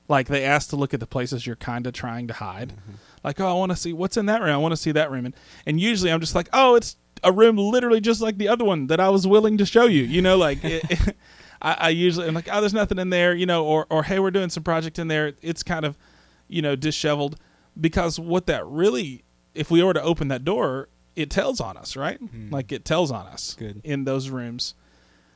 Like 0.09 0.29
they 0.29 0.45
asked 0.45 0.71
to 0.71 0.77
look 0.77 0.95
at 0.95 1.01
the 1.01 1.07
places 1.07 1.47
you're 1.47 1.57
kind 1.57 1.87
of 1.87 1.93
trying 1.93 2.29
to 2.29 2.35
hide. 2.35 2.71
Mm-hmm. 2.71 2.93
Like 3.25 3.41
oh 3.41 3.49
i 3.49 3.53
want 3.53 3.73
to 3.73 3.77
see 3.77 3.93
what's 3.93 4.17
in 4.17 4.27
that 4.27 4.41
room? 4.41 4.51
I 4.51 4.57
want 4.57 4.73
to 4.73 4.77
see 4.77 4.93
that 4.93 5.11
room. 5.11 5.27
And, 5.27 5.37
and 5.67 5.81
usually 5.81 6.11
i'm 6.11 6.21
just 6.21 6.35
like 6.35 6.49
oh 6.53 6.77
it's 6.77 6.97
a 7.25 7.33
room 7.33 7.57
literally 7.57 8.01
just 8.01 8.21
like 8.21 8.39
the 8.39 8.49
other 8.49 8.65
one 8.65 8.87
that 8.87 9.01
i 9.01 9.09
was 9.09 9.27
willing 9.27 9.59
to 9.59 9.67
show 9.67 9.87
you. 9.87 10.05
You 10.05 10.23
know 10.23 10.37
like 10.39 10.63
it, 10.63 10.85
I, 11.61 11.73
I 11.73 11.89
usually 11.89 12.29
i'm 12.29 12.35
like 12.35 12.49
oh 12.51 12.61
there's 12.61 12.75
nothing 12.75 12.99
in 12.99 13.11
there 13.11 13.35
you 13.35 13.47
know 13.47 13.65
or, 13.65 13.87
or 13.91 14.05
hey 14.05 14.21
we're 14.21 14.31
doing 14.31 14.51
some 14.51 14.63
project 14.63 14.99
in 14.99 15.09
there. 15.09 15.33
It's 15.43 15.63
kind 15.63 15.85
of 15.85 15.99
you 16.47 16.63
know 16.63 16.77
disheveled 16.77 17.37
because 17.81 18.19
what 18.19 18.47
that 18.47 18.67
really 18.67 19.25
if 19.55 19.71
we 19.71 19.83
were 19.83 19.95
to 19.95 20.03
open 20.03 20.29
that 20.29 20.45
door 20.45 20.89
it 21.17 21.31
tells 21.31 21.61
on 21.61 21.77
us 21.77 21.97
right 21.97 22.21
Mhm. 22.23 22.53
like 22.53 22.71
it 22.73 22.85
tells 22.85 23.11
on 23.11 23.27
us 23.27 23.55
Good. 23.59 23.81
in 23.85 24.05
those 24.05 24.31
rooms 24.31 24.75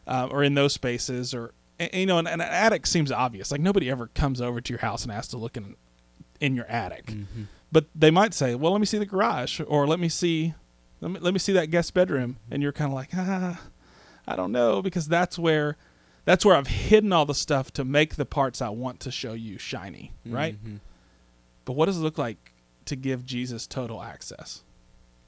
uh, 0.06 0.28
or 0.30 0.42
in 0.44 0.54
those 0.54 0.72
spaces 0.72 1.34
or 1.34 1.52
and, 1.78 1.92
you 1.94 2.06
know 2.06 2.18
and, 2.18 2.28
and 2.28 2.40
an 2.42 2.48
attic 2.48 2.86
seems 2.86 3.10
obvious 3.10 3.50
like 3.50 3.60
nobody 3.60 3.90
ever 3.90 4.08
comes 4.08 4.40
over 4.40 4.60
to 4.60 4.72
your 4.72 4.80
house 4.80 5.02
and 5.02 5.10
asks 5.12 5.28
to 5.28 5.38
look 5.38 5.56
in 5.56 5.74
in 6.40 6.54
your 6.54 6.66
attic 6.66 7.06
Mhm. 7.06 7.46
but 7.72 7.86
they 7.94 8.10
might 8.10 8.34
say 8.34 8.54
well 8.54 8.72
let 8.72 8.80
me 8.80 8.86
see 8.86 8.98
the 8.98 9.06
garage 9.06 9.60
or 9.66 9.86
let 9.86 9.98
me 10.00 10.08
see 10.08 10.54
let 11.00 11.10
me, 11.10 11.18
let 11.20 11.32
me 11.32 11.38
see 11.40 11.52
that 11.52 11.70
guest 11.70 11.94
bedroom 11.94 12.36
and 12.50 12.62
you're 12.62 12.72
kind 12.72 12.90
of 12.90 12.94
like 12.94 13.10
ah 13.16 13.60
i 14.28 14.36
don't 14.36 14.52
know 14.52 14.82
because 14.82 15.08
that's 15.08 15.38
where 15.38 15.76
that's 16.24 16.44
where 16.44 16.54
i've 16.54 16.68
hidden 16.68 17.12
all 17.12 17.26
the 17.26 17.34
stuff 17.34 17.72
to 17.72 17.84
make 17.84 18.14
the 18.16 18.24
parts 18.26 18.62
i 18.62 18.68
want 18.68 19.00
to 19.00 19.10
show 19.10 19.32
you 19.32 19.58
shiny 19.58 20.12
right 20.26 20.56
Mhm. 20.64 20.78
but 21.64 21.72
what 21.74 21.86
does 21.86 21.98
it 21.98 22.02
look 22.02 22.18
like 22.18 22.51
to 22.86 22.96
give 22.96 23.24
jesus 23.26 23.66
total 23.66 24.02
access 24.02 24.62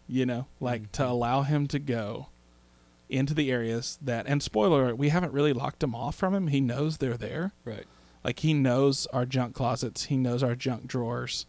you 0.06 0.25
know 0.26 0.46
like 0.61 0.90
to 0.92 1.02
Mhm. 1.02 1.08
allow 1.11 1.42
him 1.42 1.66
to 1.68 1.78
go 1.78 2.28
into 3.08 3.34
the 3.34 3.50
areas 3.50 3.99
that 4.02 4.26
and 4.26 4.42
spoiler 4.42 4.94
we 4.94 5.11
haven't 5.11 5.32
really 5.32 5.52
locked 5.52 5.82
him 5.82 5.94
off 5.94 6.14
from 6.14 6.34
him 6.34 6.49
he 6.49 6.61
knows 6.61 6.99
they're 6.99 7.16
there 7.16 7.52
Right. 7.64 7.87
like 8.25 8.40
he 8.40 8.54
knows 8.54 9.06
our 9.08 9.26
junk 9.26 9.54
closets, 9.54 10.04
he 10.04 10.16
knows 10.16 10.42
our 10.42 10.54
junk 10.54 10.87
drawers. 10.87 11.46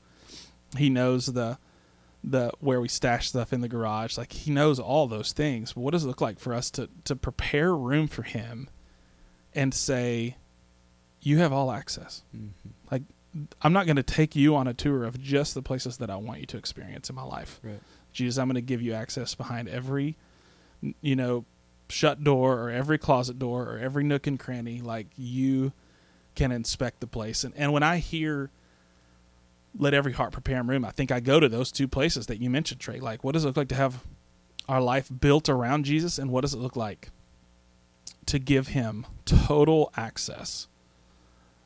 He 0.77 0.89
knows 0.89 1.27
the 1.27 1.57
the 2.23 2.51
where 2.59 2.81
we 2.81 2.87
stash 2.89 3.29
stuff 3.29 3.53
in 3.53 3.61
the 3.61 3.67
garage. 3.69 4.17
Like 4.17 4.33
he 4.33 4.51
knows 4.51 4.79
all 4.79 5.07
those 5.07 5.31
things. 5.31 5.73
But 5.73 5.81
what 5.81 5.91
does 5.91 6.03
it 6.03 6.07
look 6.07 6.19
like 6.21 6.39
for 6.39 6.53
us 6.53 6.69
to 6.71 6.89
to 7.05 7.15
prepare 7.15 7.73
room 7.75 8.07
for 8.07 8.23
him 8.23 8.67
and 9.53 9.73
say 9.73 10.35
you 11.21 11.37
have 11.37 11.53
all 11.53 11.71
access. 11.71 12.23
Mhm. 12.35 12.49
I'm 13.61 13.73
not 13.73 13.85
going 13.85 13.97
to 13.97 14.03
take 14.03 14.35
you 14.35 14.55
on 14.55 14.67
a 14.67 14.73
tour 14.73 15.03
of 15.03 15.21
just 15.21 15.53
the 15.53 15.61
places 15.61 15.97
that 15.97 16.09
I 16.09 16.15
want 16.15 16.39
you 16.39 16.45
to 16.47 16.57
experience 16.57 17.09
in 17.09 17.15
my 17.15 17.23
life. 17.23 17.59
Right. 17.63 17.79
Jesus, 18.13 18.39
I'm 18.39 18.47
going 18.47 18.55
to 18.55 18.61
give 18.61 18.81
you 18.81 18.93
access 18.93 19.35
behind 19.35 19.67
every, 19.67 20.15
you 21.01 21.15
know, 21.15 21.45
shut 21.89 22.23
door 22.23 22.59
or 22.59 22.69
every 22.69 22.97
closet 22.97 23.37
door 23.37 23.63
or 23.63 23.77
every 23.77 24.03
nook 24.03 24.25
and 24.27 24.39
cranny. 24.39 24.81
Like 24.81 25.07
you 25.17 25.73
can 26.35 26.51
inspect 26.51 26.99
the 27.01 27.07
place. 27.07 27.43
And, 27.43 27.53
and 27.57 27.73
when 27.73 27.83
I 27.83 27.97
hear, 27.97 28.49
let 29.77 29.93
every 29.93 30.13
heart 30.13 30.31
prepare 30.31 30.57
him 30.57 30.69
room, 30.69 30.85
I 30.85 30.91
think 30.91 31.11
I 31.11 31.19
go 31.19 31.39
to 31.39 31.49
those 31.49 31.71
two 31.71 31.87
places 31.87 32.27
that 32.27 32.39
you 32.39 32.49
mentioned, 32.49 32.79
Trey. 32.79 32.99
Like, 32.99 33.23
what 33.23 33.33
does 33.33 33.43
it 33.43 33.47
look 33.47 33.57
like 33.57 33.67
to 33.69 33.75
have 33.75 34.03
our 34.69 34.81
life 34.81 35.09
built 35.19 35.49
around 35.49 35.85
Jesus? 35.85 36.17
And 36.17 36.31
what 36.31 36.41
does 36.41 36.53
it 36.53 36.59
look 36.59 36.75
like 36.75 37.09
to 38.27 38.39
give 38.39 38.69
him 38.69 39.05
total 39.25 39.91
access, 39.95 40.67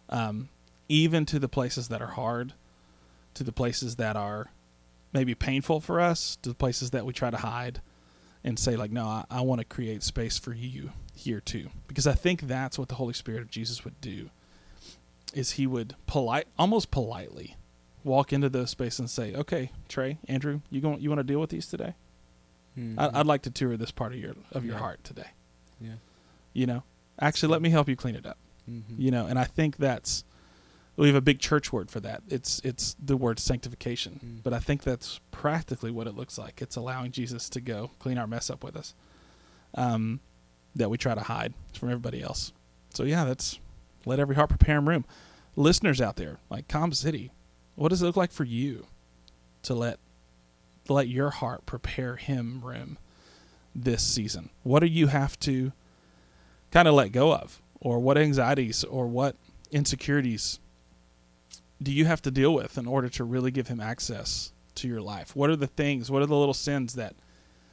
um, 0.09 0.49
even 0.89 1.25
to 1.27 1.39
the 1.39 1.47
places 1.47 1.87
that 1.87 2.01
are 2.01 2.07
hard, 2.11 2.53
to 3.35 3.43
the 3.43 3.51
places 3.51 3.95
that 3.97 4.15
are 4.17 4.51
maybe 5.13 5.33
painful 5.33 5.79
for 5.79 5.99
us 5.99 6.37
to 6.41 6.49
the 6.49 6.55
places 6.55 6.91
that 6.91 7.05
we 7.05 7.13
try 7.13 7.29
to 7.31 7.37
hide 7.37 7.81
and 8.43 8.59
say 8.59 8.75
like 8.75 8.91
no 8.91 9.05
i, 9.05 9.25
I 9.31 9.41
want 9.41 9.57
to 9.59 9.65
create 9.65 10.03
space 10.03 10.37
for 10.37 10.53
you 10.53 10.91
here 11.15 11.41
too 11.41 11.69
because 11.87 12.05
i 12.05 12.13
think 12.13 12.41
that's 12.41 12.77
what 12.77 12.89
the 12.89 12.95
holy 12.95 13.13
spirit 13.15 13.41
of 13.41 13.49
jesus 13.49 13.83
would 13.83 13.99
do 14.01 14.29
is 15.33 15.53
he 15.53 15.65
would 15.65 15.95
polite 16.05 16.47
almost 16.59 16.91
politely 16.91 17.57
walk 18.03 18.31
into 18.31 18.49
those 18.49 18.69
spaces 18.69 18.99
and 18.99 19.09
say 19.09 19.33
okay 19.33 19.71
trey 19.87 20.19
andrew 20.27 20.61
you 20.69 20.79
going 20.79 20.99
you 21.01 21.09
want 21.09 21.19
to 21.19 21.23
deal 21.23 21.39
with 21.39 21.49
these 21.49 21.65
today 21.67 21.95
Mhm. 22.77 22.93
I, 22.99 23.19
i'd 23.19 23.25
like 23.25 23.41
to 23.43 23.49
tour 23.49 23.75
this 23.77 23.89
part 23.91 24.13
of 24.13 24.19
your 24.19 24.35
of 24.51 24.63
your 24.63 24.75
Yeah. 24.75 24.79
heart 24.79 25.03
today 25.03 25.31
Yeah. 25.81 25.93
you 26.53 26.67
know 26.67 26.83
actually 27.19 27.51
let 27.51 27.63
me 27.63 27.71
help 27.71 27.89
you 27.89 27.95
clean 27.95 28.15
it 28.15 28.27
up 28.27 28.37
Mhm. 28.69 28.83
you 28.95 29.09
know 29.09 29.25
and 29.25 29.39
i 29.39 29.43
think 29.43 29.77
that's 29.77 30.23
we 30.99 31.07
have 31.07 31.15
a 31.15 31.21
big 31.21 31.39
church 31.39 31.71
word 31.71 31.89
for 31.89 31.99
that. 32.01 32.21
It's 32.27 32.59
it's 32.63 32.95
the 33.03 33.15
word 33.15 33.39
sanctification. 33.39 34.19
Mm. 34.23 34.43
but 34.43 34.53
i 34.53 34.59
think 34.59 34.83
that's 34.83 35.19
practically 35.31 35.91
what 35.91 36.07
it 36.07 36.15
looks 36.15 36.37
like. 36.37 36.61
It's 36.61 36.75
allowing 36.75 37.11
jesus 37.11 37.49
to 37.49 37.61
go 37.61 37.91
clean 37.99 38.17
our 38.17 38.27
mess 38.27 38.49
up 38.49 38.63
with 38.63 38.75
us 38.75 38.93
um 39.75 40.19
that 40.75 40.89
we 40.89 40.97
try 40.97 41.15
to 41.15 41.21
hide 41.21 41.53
from 41.73 41.89
everybody 41.89 42.21
else. 42.21 42.53
So 42.93 43.03
yeah 43.03 43.23
that's 43.23 43.59
let 44.05 44.19
every 44.19 44.35
heart 44.35 44.49
prepare 44.49 44.77
him 44.77 44.89
room. 44.89 45.05
Listeners 45.55 46.01
out 46.01 46.17
there 46.17 46.39
like 46.49 46.67
com 46.67 46.91
city 46.93 47.31
what 47.75 47.89
does 47.89 48.01
it 48.01 48.05
look 48.05 48.17
like 48.17 48.31
for 48.31 48.43
you 48.43 48.87
to 49.63 49.73
let 49.73 49.99
let 50.89 51.07
your 51.07 51.29
heart 51.29 51.65
prepare 51.65 52.17
him 52.17 52.61
room 52.61 52.97
this 53.73 54.03
season? 54.03 54.49
What 54.63 54.79
do 54.79 54.87
you 54.87 55.07
have 55.07 55.39
to 55.41 55.71
kind 56.71 56.87
of 56.87 56.93
let 56.95 57.11
go 57.11 57.33
of? 57.33 57.61
Or 57.79 57.99
what 57.99 58.17
anxieties 58.17 58.83
or 58.83 59.07
what 59.07 59.37
insecurities 59.71 60.59
do 61.81 61.91
you 61.91 62.05
have 62.05 62.21
to 62.23 62.31
deal 62.31 62.53
with 62.53 62.77
in 62.77 62.85
order 62.85 63.09
to 63.09 63.23
really 63.23 63.51
give 63.51 63.67
him 63.67 63.79
access 63.79 64.51
to 64.75 64.87
your 64.87 65.01
life? 65.01 65.35
What 65.35 65.49
are 65.49 65.55
the 65.55 65.67
things 65.67 66.11
what 66.11 66.21
are 66.21 66.27
the 66.27 66.35
little 66.35 66.53
sins 66.53 66.95
that 66.95 67.15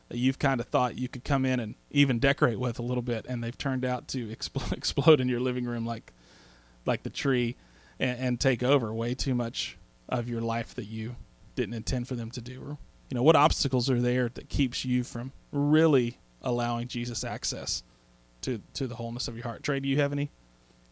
that 0.09 0.19
you've 0.19 0.39
kind 0.39 0.61
of 0.61 0.69
thought 0.69 0.97
you 0.97 1.09
could 1.09 1.25
come 1.25 1.45
in 1.45 1.59
and 1.59 1.75
even 1.91 2.21
decorate 2.21 2.61
with 2.61 2.79
a 2.79 2.83
little 2.83 3.03
bit 3.03 3.27
and 3.29 3.43
they've 3.43 3.59
turned 3.59 3.85
out 3.85 4.07
to 4.09 4.31
explode, 4.31 4.73
explode 4.73 5.21
in 5.21 5.29
your 5.29 5.41
living 5.41 5.65
room 5.65 5.85
like 5.85 6.13
like 6.85 7.03
the 7.03 7.11
tree 7.11 7.57
and, 7.99 8.19
and 8.19 8.41
take 8.41 8.63
over 8.63 8.95
way 8.95 9.15
too 9.15 9.35
much 9.35 9.77
of 10.09 10.29
your 10.29 10.41
life 10.41 10.75
that 10.75 10.85
you 10.85 11.17
didn't 11.57 11.75
intend 11.75 12.07
for 12.07 12.15
them 12.15 12.31
to 12.31 12.41
do? 12.41 12.63
Or 12.63 12.79
you 13.11 13.15
know 13.15 13.23
what 13.23 13.37
obstacles 13.37 13.91
are 13.91 14.01
there 14.01 14.29
that 14.31 14.49
keeps 14.49 14.85
you 14.85 15.05
from 15.05 15.33
really 15.53 16.19
allowing 16.43 16.87
jesus 16.87 17.25
access 17.25 17.83
to 18.43 18.61
to 18.75 18.87
the 18.87 18.97
wholeness 18.97 19.27
of 19.27 19.35
your 19.35 19.45
heart? 19.45 19.65
Trey 19.65 19.81
do 19.81 19.89
you 19.89 19.97
have 19.97 20.13
any 20.13 20.31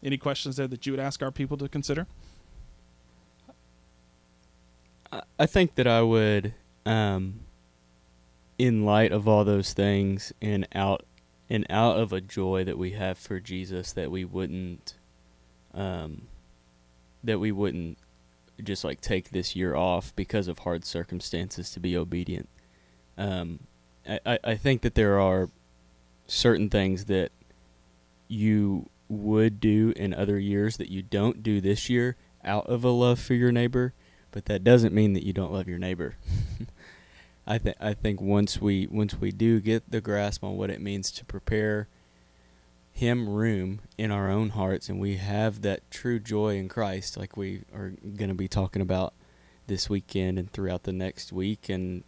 any 0.03 0.17
questions 0.17 0.57
there 0.57 0.67
that 0.67 0.85
you 0.85 0.91
would 0.91 0.99
ask 0.99 1.23
our 1.23 1.31
people 1.31 1.57
to 1.57 1.69
consider 1.69 2.05
I- 5.39 5.45
think 5.45 5.75
that 5.75 5.87
I 5.87 6.01
would, 6.01 6.53
um, 6.85 7.41
in 8.57 8.85
light 8.85 9.11
of 9.11 9.27
all 9.27 9.43
those 9.43 9.73
things, 9.73 10.33
and 10.41 10.67
out 10.73 11.05
and 11.49 11.65
out 11.69 11.99
of 11.99 12.11
a 12.11 12.21
joy 12.21 12.63
that 12.63 12.77
we 12.77 12.91
have 12.91 13.17
for 13.17 13.39
Jesus, 13.39 13.93
that 13.93 14.09
we 14.09 14.25
wouldn't, 14.25 14.95
um, 15.73 16.27
that 17.23 17.39
we 17.39 17.51
wouldn't 17.51 17.97
just 18.63 18.83
like 18.83 19.01
take 19.01 19.29
this 19.29 19.55
year 19.55 19.75
off 19.75 20.15
because 20.15 20.47
of 20.47 20.59
hard 20.59 20.85
circumstances 20.85 21.69
to 21.71 21.79
be 21.79 21.95
obedient. 21.95 22.49
Um, 23.17 23.59
I, 24.07 24.39
I 24.43 24.55
think 24.55 24.81
that 24.81 24.95
there 24.95 25.19
are 25.19 25.49
certain 26.27 26.69
things 26.69 27.05
that 27.05 27.31
you 28.27 28.89
would 29.09 29.59
do 29.59 29.93
in 29.95 30.13
other 30.13 30.39
years 30.39 30.77
that 30.77 30.89
you 30.89 31.01
don't 31.01 31.43
do 31.43 31.61
this 31.61 31.89
year 31.89 32.15
out 32.43 32.65
of 32.67 32.83
a 32.83 32.89
love 32.89 33.19
for 33.19 33.33
your 33.33 33.51
neighbor 33.51 33.93
but 34.35 34.47
that 34.47 34.65
doesn't 34.65 34.93
mean 34.93 35.13
that 35.13 35.25
you 35.25 35.31
don't 35.31 35.53
love 35.53 35.69
your 35.69 35.79
neighbor. 35.79 36.17
I 37.47 37.57
think 37.57 37.77
I 37.79 37.93
think 37.93 38.19
once 38.19 38.59
we 38.59 38.85
once 38.85 39.15
we 39.15 39.31
do 39.31 39.61
get 39.61 39.89
the 39.89 40.01
grasp 40.01 40.43
on 40.43 40.57
what 40.57 40.69
it 40.69 40.81
means 40.81 41.09
to 41.11 41.23
prepare 41.23 41.87
him 42.91 43.29
room 43.29 43.79
in 43.97 44.11
our 44.11 44.29
own 44.29 44.49
hearts 44.49 44.89
and 44.89 44.99
we 44.99 45.15
have 45.15 45.61
that 45.61 45.89
true 45.89 46.19
joy 46.19 46.57
in 46.57 46.67
Christ 46.67 47.15
like 47.15 47.37
we 47.37 47.61
are 47.73 47.93
going 48.17 48.27
to 48.27 48.35
be 48.35 48.49
talking 48.49 48.81
about 48.81 49.13
this 49.67 49.89
weekend 49.89 50.37
and 50.37 50.51
throughout 50.51 50.83
the 50.83 50.91
next 50.91 51.31
week 51.31 51.69
and 51.69 52.03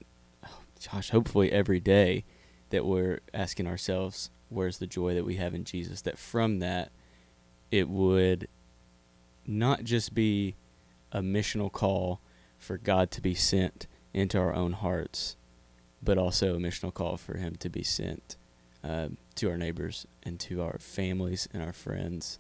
oh, 0.46 0.60
gosh 0.92 1.12
hopefully 1.12 1.50
every 1.52 1.80
day 1.80 2.26
that 2.72 2.86
we're 2.86 3.22
asking 3.34 3.68
ourselves 3.68 4.32
where's 4.50 4.80
the 4.80 4.88
joy 4.88 5.14
that 5.14 5.26
we 5.26 5.36
have 5.36 5.54
in 5.54 5.64
Jesus 5.64 6.02
that 6.02 6.18
from 6.18 6.60
that 6.60 6.92
it 7.72 7.88
would 7.88 8.50
not 9.46 9.86
just 9.86 10.14
be 10.14 10.56
a 11.12 11.22
missional 11.22 11.72
call 11.72 12.22
for 12.58 12.78
God 12.78 13.12
to 13.12 13.22
be 13.22 13.34
sent 13.34 13.88
into 14.14 14.40
our 14.40 14.54
own 14.54 14.74
hearts, 14.74 15.36
but 16.02 16.18
also 16.18 16.56
a 16.56 16.60
missional 16.60 16.94
call 16.94 17.18
for 17.18 17.38
Him 17.38 17.56
to 17.58 17.70
be 17.70 17.84
sent 17.84 18.36
uh, 18.84 19.10
to 19.36 19.50
our 19.50 19.58
neighbors 19.58 20.06
and 20.24 20.40
to 20.42 20.62
our 20.62 20.78
families 20.80 21.48
and 21.54 21.62
our 21.62 21.74
friends 21.74 22.40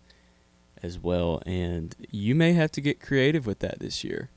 as 0.82 1.00
well. 1.00 1.42
And 1.46 1.96
you 2.12 2.36
may 2.36 2.54
have 2.54 2.72
to 2.74 2.82
get 2.82 3.00
creative 3.00 3.46
with 3.46 3.60
that 3.60 3.80
this 3.80 4.04
year. 4.04 4.30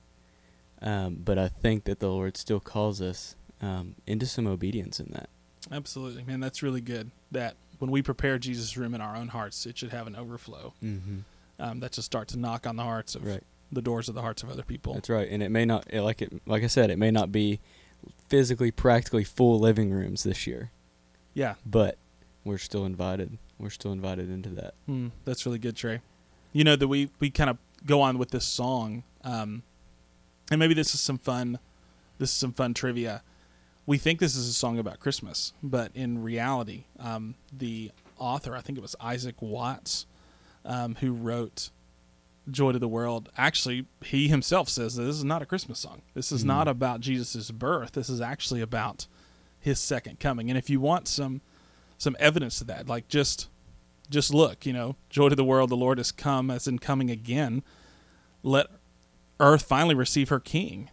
Um, 0.82 1.16
but 1.22 1.38
I 1.38 1.48
think 1.48 1.84
that 1.84 2.00
the 2.00 2.08
Lord 2.08 2.36
still 2.36 2.60
calls 2.60 3.02
us 3.02 3.36
um, 3.60 3.96
into 4.06 4.26
some 4.26 4.46
obedience 4.46 4.98
in 4.98 5.10
that. 5.12 5.28
Absolutely, 5.70 6.24
man. 6.24 6.40
That's 6.40 6.62
really 6.62 6.80
good. 6.80 7.10
That 7.30 7.56
when 7.78 7.90
we 7.90 8.02
prepare 8.02 8.38
Jesus' 8.38 8.76
room 8.76 8.94
in 8.94 9.00
our 9.00 9.14
own 9.14 9.28
hearts, 9.28 9.66
it 9.66 9.76
should 9.76 9.90
have 9.90 10.06
an 10.06 10.16
overflow. 10.16 10.72
Mm-hmm. 10.82 11.18
Um, 11.58 11.80
that 11.80 11.94
should 11.94 12.04
start 12.04 12.28
to 12.28 12.38
knock 12.38 12.66
on 12.66 12.76
the 12.76 12.82
hearts 12.82 13.14
of 13.14 13.26
Right. 13.26 13.42
The 13.72 13.82
doors 13.82 14.08
of 14.08 14.14
the 14.14 14.22
hearts 14.22 14.42
of 14.42 14.50
other 14.50 14.62
people. 14.62 14.94
That's 14.94 15.10
right, 15.10 15.28
and 15.28 15.42
it 15.42 15.50
may 15.50 15.64
not 15.64 15.92
like 15.92 16.22
it. 16.22 16.32
Like 16.46 16.62
I 16.62 16.66
said, 16.66 16.90
it 16.90 16.98
may 16.98 17.10
not 17.10 17.30
be 17.32 17.60
physically, 18.28 18.70
practically 18.70 19.24
full 19.24 19.58
living 19.58 19.90
rooms 19.90 20.22
this 20.22 20.46
year, 20.46 20.70
yeah, 21.34 21.54
but 21.64 21.98
we're 22.44 22.58
still 22.58 22.84
invited. 22.84 23.38
We're 23.58 23.70
still 23.70 23.92
invited 23.92 24.30
into 24.30 24.50
that. 24.50 24.74
Hmm, 24.86 25.08
that's 25.24 25.44
really 25.46 25.58
good, 25.58 25.76
Trey. 25.76 26.00
You 26.52 26.64
know 26.64 26.76
that 26.76 26.88
we 26.88 27.10
we 27.20 27.30
kind 27.30 27.50
of 27.50 27.58
go 27.86 28.00
on 28.00 28.18
with 28.18 28.30
this 28.30 28.44
song, 28.44 29.04
um, 29.24 29.62
and 30.50 30.58
maybe 30.58 30.74
this 30.74 30.94
is 30.94 31.00
some 31.00 31.18
fun. 31.18 31.58
This 32.18 32.30
is 32.30 32.36
some 32.36 32.52
fun 32.52 32.74
trivia. 32.74 33.22
We 33.86 33.98
think 33.98 34.20
this 34.20 34.36
is 34.36 34.48
a 34.48 34.52
song 34.52 34.78
about 34.78 35.00
Christmas, 35.00 35.52
but 35.62 35.90
in 35.94 36.22
reality, 36.22 36.84
um, 36.98 37.34
the 37.52 37.90
author, 38.18 38.54
I 38.54 38.60
think 38.60 38.78
it 38.78 38.82
was 38.82 38.94
Isaac 39.00 39.40
Watts, 39.40 40.06
um, 40.64 40.96
who 40.96 41.12
wrote 41.12 41.70
"Joy 42.52 42.72
to 42.72 42.78
the 42.78 42.88
World." 42.88 43.30
Actually, 43.36 43.86
he 44.04 44.28
himself 44.28 44.68
says 44.68 44.96
that 44.96 45.04
this 45.04 45.16
is 45.16 45.24
not 45.24 45.42
a 45.42 45.46
Christmas 45.46 45.78
song. 45.78 46.02
This 46.14 46.30
is 46.32 46.42
Hmm. 46.42 46.48
not 46.48 46.68
about 46.68 47.00
Jesus' 47.00 47.50
birth. 47.50 47.92
This 47.92 48.08
is 48.08 48.20
actually 48.20 48.60
about 48.60 49.06
his 49.58 49.78
second 49.78 50.20
coming. 50.20 50.48
And 50.50 50.58
if 50.58 50.70
you 50.70 50.80
want 50.80 51.08
some 51.08 51.40
some 51.98 52.16
evidence 52.18 52.58
to 52.58 52.64
that, 52.64 52.88
like 52.88 53.08
just 53.08 53.48
just 54.08 54.32
look, 54.34 54.66
you 54.66 54.72
know, 54.72 54.96
joy 55.08 55.28
to 55.28 55.36
the 55.36 55.44
world, 55.44 55.70
the 55.70 55.76
Lord 55.76 55.98
has 55.98 56.10
come, 56.10 56.50
as 56.50 56.66
in 56.66 56.78
coming 56.78 57.10
again. 57.10 57.62
Let 58.42 58.66
earth 59.38 59.62
finally 59.62 59.94
receive 59.94 60.30
her 60.30 60.40
King. 60.40 60.90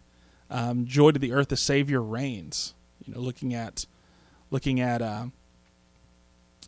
Um, 0.50 0.86
joy 0.86 1.10
to 1.10 1.18
the 1.18 1.32
earth, 1.32 1.48
the 1.48 1.56
Savior 1.56 2.00
reigns. 2.02 2.74
You 3.04 3.14
know, 3.14 3.20
looking 3.20 3.54
at 3.54 3.86
looking 4.50 4.80
at 4.80 5.02
uh, 5.02 5.26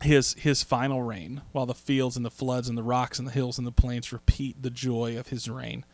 his 0.01 0.33
his 0.33 0.63
final 0.63 1.03
reign, 1.03 1.41
while 1.51 1.65
the 1.65 1.73
fields 1.73 2.17
and 2.17 2.25
the 2.25 2.31
floods 2.31 2.67
and 2.67 2.77
the 2.77 2.83
rocks 2.83 3.19
and 3.19 3.27
the 3.27 3.31
hills 3.31 3.57
and 3.57 3.67
the 3.67 3.71
plains 3.71 4.11
repeat 4.11 4.61
the 4.61 4.69
joy 4.69 5.17
of 5.17 5.27
his 5.27 5.49
reign. 5.49 5.85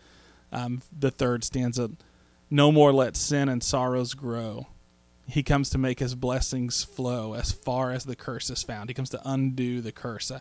Um, 0.52 0.82
the 0.98 1.12
third 1.12 1.43
stanza: 1.43 1.91
No 2.50 2.72
more 2.72 2.91
let 2.91 3.15
sin 3.15 3.50
and 3.50 3.63
sorrows 3.63 4.13
grow. 4.13 4.67
He 5.28 5.43
comes 5.43 5.70
to 5.72 5.78
make 5.78 6.00
his 6.00 6.15
blessings 6.15 6.84
flow 6.84 7.34
as 7.34 7.52
far 7.52 7.91
as 7.91 8.06
the 8.06 8.15
curse 8.15 8.50
is 8.50 8.63
found. 8.63 8.89
He 8.89 8.93
comes 8.93 9.10
to 9.10 9.22
undo 9.26 9.82
the 9.82 9.91
curse. 9.91 10.32
Uh, 10.32 10.39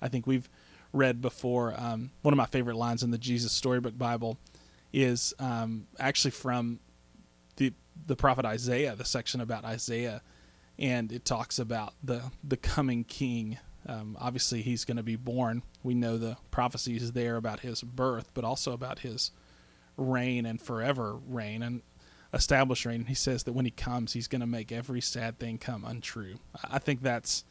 I 0.00 0.08
think 0.08 0.26
we've 0.28 0.48
read 0.92 1.20
before. 1.20 1.74
Um, 1.76 2.12
one 2.22 2.32
of 2.32 2.38
my 2.38 2.46
favorite 2.46 2.76
lines 2.76 3.02
in 3.02 3.10
the 3.10 3.18
Jesus 3.18 3.52
Storybook 3.52 3.98
Bible 3.98 4.38
is 4.92 5.34
um, 5.38 5.86
actually 5.98 6.30
from 6.30 6.80
the 7.56 7.72
the 8.06 8.16
prophet 8.16 8.44
Isaiah, 8.44 8.94
the 8.94 9.04
section 9.04 9.40
about 9.40 9.64
Isaiah, 9.64 10.22
and 10.78 11.12
it 11.12 11.24
talks 11.24 11.58
about 11.58 11.94
the 12.02 12.22
the 12.42 12.56
coming 12.56 13.04
King. 13.04 13.58
Um, 13.86 14.16
obviously, 14.20 14.62
he's 14.62 14.84
going 14.84 14.98
to 14.98 15.02
be 15.02 15.16
born. 15.16 15.62
We 15.82 15.94
know 15.94 16.18
the 16.18 16.36
prophecies 16.50 17.12
there 17.12 17.36
about 17.36 17.60
his 17.60 17.82
birth, 17.82 18.30
but 18.34 18.44
also 18.44 18.72
about 18.72 18.98
his 18.98 19.30
reign 19.96 20.46
and 20.46 20.60
forever 20.60 21.16
reign 21.26 21.62
and 21.62 21.82
establish 22.32 22.84
reign. 22.84 23.06
He 23.06 23.14
says 23.14 23.44
that 23.44 23.54
when 23.54 23.64
he 23.64 23.70
comes, 23.70 24.12
he's 24.12 24.28
going 24.28 24.40
to 24.40 24.46
make 24.46 24.70
every 24.70 25.00
sad 25.00 25.38
thing 25.38 25.58
come 25.58 25.84
untrue. 25.84 26.36
I 26.70 26.78
think 26.78 27.02
that's 27.02 27.44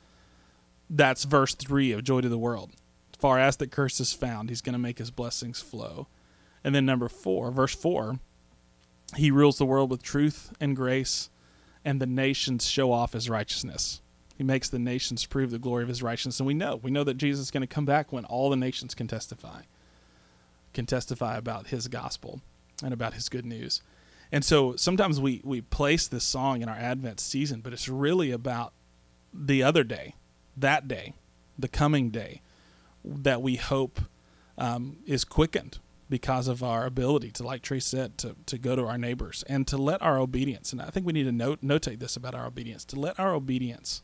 that's 0.89 1.23
verse 1.23 1.55
three 1.55 1.91
of 1.91 2.03
Joy 2.03 2.21
to 2.21 2.29
the 2.29 2.37
World. 2.37 2.71
Far 3.17 3.39
as 3.39 3.57
the 3.57 3.67
curse 3.67 3.99
is 3.99 4.13
found, 4.13 4.49
he's 4.49 4.61
going 4.61 4.73
to 4.73 4.79
make 4.79 4.99
his 4.99 5.09
blessings 5.09 5.59
flow. 5.59 6.07
And 6.63 6.75
then 6.75 6.85
number 6.85 7.09
four, 7.09 7.51
verse 7.51 7.73
four, 7.73 8.19
he 9.15 9.31
rules 9.31 9.57
the 9.57 9.65
world 9.65 9.89
with 9.89 10.03
truth 10.03 10.53
and 10.59 10.75
grace, 10.75 11.29
and 11.87 12.01
the 12.01 12.05
nations 12.05 12.69
show 12.69 12.91
off 12.91 13.13
his 13.13 13.29
righteousness. 13.29 14.01
He 14.37 14.43
makes 14.43 14.67
the 14.67 14.77
nations 14.77 15.25
prove 15.25 15.51
the 15.51 15.57
glory 15.57 15.83
of 15.83 15.87
his 15.87 16.03
righteousness. 16.03 16.37
And 16.37 16.45
we 16.45 16.53
know, 16.53 16.81
we 16.83 16.91
know 16.91 17.05
that 17.05 17.13
Jesus 17.13 17.45
is 17.45 17.51
going 17.51 17.61
to 17.61 17.67
come 17.67 17.85
back 17.85 18.11
when 18.11 18.25
all 18.25 18.49
the 18.49 18.57
nations 18.57 18.93
can 18.93 19.07
testify, 19.07 19.61
can 20.73 20.85
testify 20.85 21.37
about 21.37 21.67
his 21.67 21.87
gospel 21.87 22.41
and 22.83 22.93
about 22.93 23.13
his 23.13 23.29
good 23.29 23.45
news. 23.45 23.81
And 24.33 24.43
so 24.43 24.75
sometimes 24.75 25.21
we, 25.21 25.39
we 25.45 25.61
place 25.61 26.09
this 26.09 26.25
song 26.25 26.61
in 26.61 26.67
our 26.67 26.75
Advent 26.75 27.21
season, 27.21 27.61
but 27.61 27.71
it's 27.71 27.87
really 27.87 28.31
about 28.31 28.73
the 29.33 29.63
other 29.63 29.85
day, 29.85 30.13
that 30.57 30.89
day, 30.89 31.13
the 31.57 31.69
coming 31.69 32.09
day 32.09 32.41
that 33.05 33.41
we 33.41 33.55
hope 33.55 34.01
um, 34.57 34.97
is 35.05 35.23
quickened 35.23 35.79
because 36.09 36.47
of 36.47 36.63
our 36.63 36.85
ability 36.85 37.31
to, 37.31 37.43
like 37.43 37.61
Trey 37.61 37.79
said, 37.79 38.17
to, 38.19 38.35
to 38.45 38.57
go 38.57 38.75
to 38.75 38.85
our 38.85 38.97
neighbors 38.97 39.43
and 39.47 39.67
to 39.67 39.77
let 39.77 40.01
our 40.01 40.17
obedience, 40.17 40.71
and 40.71 40.81
I 40.81 40.89
think 40.89 41.05
we 41.05 41.13
need 41.13 41.25
to 41.25 41.31
note, 41.31 41.61
notate 41.61 41.99
this 41.99 42.15
about 42.15 42.35
our 42.35 42.45
obedience, 42.45 42.85
to 42.85 42.99
let 42.99 43.19
our 43.19 43.33
obedience 43.33 44.03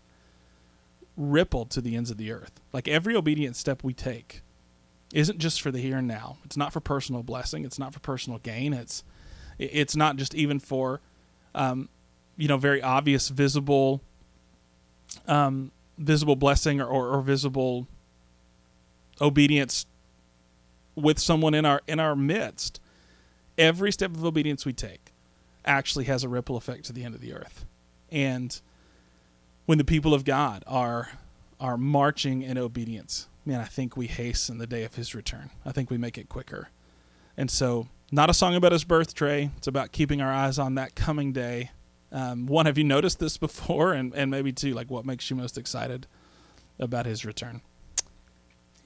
ripple 1.16 1.66
to 1.68 1.82
the 1.82 1.96
ends 1.96 2.12
of 2.12 2.18
the 2.18 2.32
earth. 2.32 2.60
Like 2.72 2.88
every 2.88 3.16
obedient 3.16 3.56
step 3.56 3.84
we 3.84 3.94
take 3.94 4.42
isn't 5.13 5.38
just 5.38 5.62
for 5.62 5.72
the 5.72 5.80
here 5.80 5.98
and 5.98 6.08
now. 6.08 6.38
It's 6.44 6.58
not 6.58 6.74
for 6.74 6.80
personal 6.80 7.24
blessing. 7.24 7.66
It's 7.66 7.80
not 7.80 7.94
for 7.94 8.00
personal 8.00 8.39
gain. 8.39 8.74
It's 8.74 9.04
it's 9.60 9.96
not 9.96 10.16
just 10.16 10.34
even 10.34 10.60
for 10.60 11.02
um, 11.54 11.88
you 12.36 12.48
know 12.48 12.58
very 12.58 12.82
obvious 12.82 13.30
visible 13.30 14.02
um, 15.28 15.72
visible 15.98 16.36
blessing 16.36 16.82
or, 16.82 16.88
or, 16.88 17.10
or 17.10 17.22
visible 17.22 17.88
obedience 19.22 19.86
with 20.95 21.19
someone 21.19 21.53
in 21.53 21.65
our 21.65 21.82
in 21.88 21.99
our 21.99 22.15
midst 22.15 22.79
every 23.58 23.91
step 23.91 24.12
of 24.15 24.23
obedience 24.25 24.65
we 24.65 24.73
take 24.73 25.12
actually 25.65 26.06
has 26.06 26.23
a 26.23 26.29
ripple 26.29 26.58
effect 26.58 26.86
to 26.86 26.93
the 26.93 27.03
end 27.03 27.15
of 27.15 27.21
the 27.21 27.34
earth. 27.34 27.65
And 28.12 28.60
when 29.65 29.77
the 29.77 29.84
people 29.84 30.13
of 30.13 30.25
god 30.25 30.63
are 30.67 31.10
are 31.60 31.77
marching 31.77 32.41
in 32.41 32.58
obedience 32.58 33.29
man 33.45 33.62
i 33.62 33.65
think 33.65 33.95
we 33.95 34.08
hasten 34.08 34.58
the 34.58 34.67
day 34.67 34.84
of 34.84 34.95
his 34.95 35.15
return. 35.15 35.49
I 35.65 35.71
think 35.71 35.89
we 35.89 35.97
make 35.97 36.17
it 36.17 36.29
quicker. 36.29 36.69
And 37.38 37.49
so 37.49 37.88
not 38.12 38.29
a 38.29 38.34
song 38.34 38.56
about 38.56 38.71
his 38.71 38.84
birth 38.84 39.13
Trey. 39.13 39.51
it's 39.58 39.67
about 39.67 39.91
keeping 39.91 40.21
our 40.21 40.32
eyes 40.32 40.60
on 40.60 40.75
that 40.75 40.95
coming 40.95 41.32
day. 41.32 41.71
Um, 42.12 42.45
one 42.45 42.67
have 42.67 42.77
you 42.77 42.84
noticed 42.84 43.19
this 43.19 43.38
before? 43.38 43.93
And, 43.93 44.13
and 44.13 44.29
maybe 44.29 44.51
two 44.51 44.73
like 44.73 44.89
what 44.91 45.06
makes 45.06 45.29
you 45.29 45.36
most 45.36 45.58
excited 45.58 46.06
about 46.77 47.06
his 47.06 47.25
return? 47.25 47.62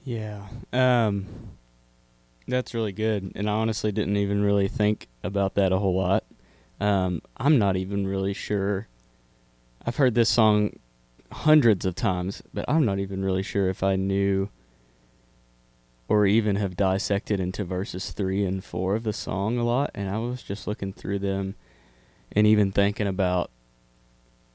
Yeah. 0.04 0.46
Um 0.72 1.26
that's 2.48 2.74
really 2.74 2.92
good. 2.92 3.30
And 3.34 3.48
I 3.48 3.52
honestly 3.52 3.92
didn't 3.92 4.16
even 4.16 4.42
really 4.42 4.68
think 4.68 5.06
about 5.22 5.54
that 5.54 5.72
a 5.72 5.78
whole 5.78 5.96
lot. 5.96 6.24
Um 6.80 7.22
I'm 7.36 7.58
not 7.58 7.76
even 7.76 8.06
really 8.06 8.34
sure 8.34 8.88
I've 9.84 9.96
heard 9.96 10.14
this 10.14 10.28
song 10.28 10.78
hundreds 11.30 11.84
of 11.84 11.94
times, 11.94 12.42
but 12.52 12.64
I'm 12.66 12.84
not 12.84 12.98
even 12.98 13.24
really 13.24 13.42
sure 13.42 13.68
if 13.68 13.82
I 13.82 13.96
knew 13.96 14.48
or 16.08 16.26
even 16.26 16.56
have 16.56 16.76
dissected 16.76 17.38
into 17.38 17.64
verses 17.64 18.12
3 18.12 18.44
and 18.44 18.64
4 18.64 18.94
of 18.96 19.04
the 19.04 19.12
song 19.12 19.58
a 19.58 19.64
lot 19.64 19.90
and 19.94 20.08
I 20.08 20.18
was 20.18 20.42
just 20.42 20.66
looking 20.66 20.92
through 20.92 21.18
them 21.18 21.54
and 22.32 22.46
even 22.46 22.72
thinking 22.72 23.06
about 23.06 23.50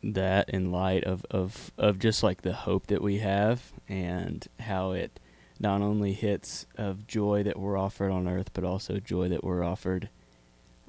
that 0.03 0.49
in 0.49 0.71
light 0.71 1.03
of, 1.03 1.25
of, 1.29 1.71
of 1.77 1.99
just 1.99 2.23
like 2.23 2.41
the 2.41 2.53
hope 2.53 2.87
that 2.87 3.01
we 3.01 3.19
have 3.19 3.71
and 3.87 4.47
how 4.59 4.91
it 4.91 5.19
not 5.63 5.81
only 5.81 6.11
hits 6.11 6.65
of 6.77 7.07
joy 7.07 7.41
that 7.41 7.57
we're 7.57 7.77
offered 7.77 8.11
on 8.11 8.27
earth, 8.27 8.51
but 8.53 8.65
also 8.65 8.99
joy 8.99 9.29
that 9.29 9.45
we're 9.45 9.63
offered 9.63 10.09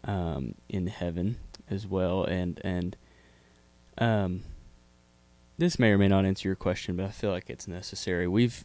um, 0.03 0.57
in 0.69 0.89
heaven 0.89 1.37
as 1.71 1.87
well. 1.87 2.25
And 2.25 2.61
and 2.65 2.97
um, 3.97 4.43
this 5.57 5.79
may 5.79 5.91
or 5.91 5.99
may 5.99 6.09
not 6.09 6.27
answer 6.27 6.49
your 6.49 6.57
question, 6.57 6.97
but 6.97 7.07
I 7.07 7.11
feel 7.11 7.31
like 7.31 7.49
it's 7.49 7.69
necessary. 7.69 8.27
We've 8.27 8.65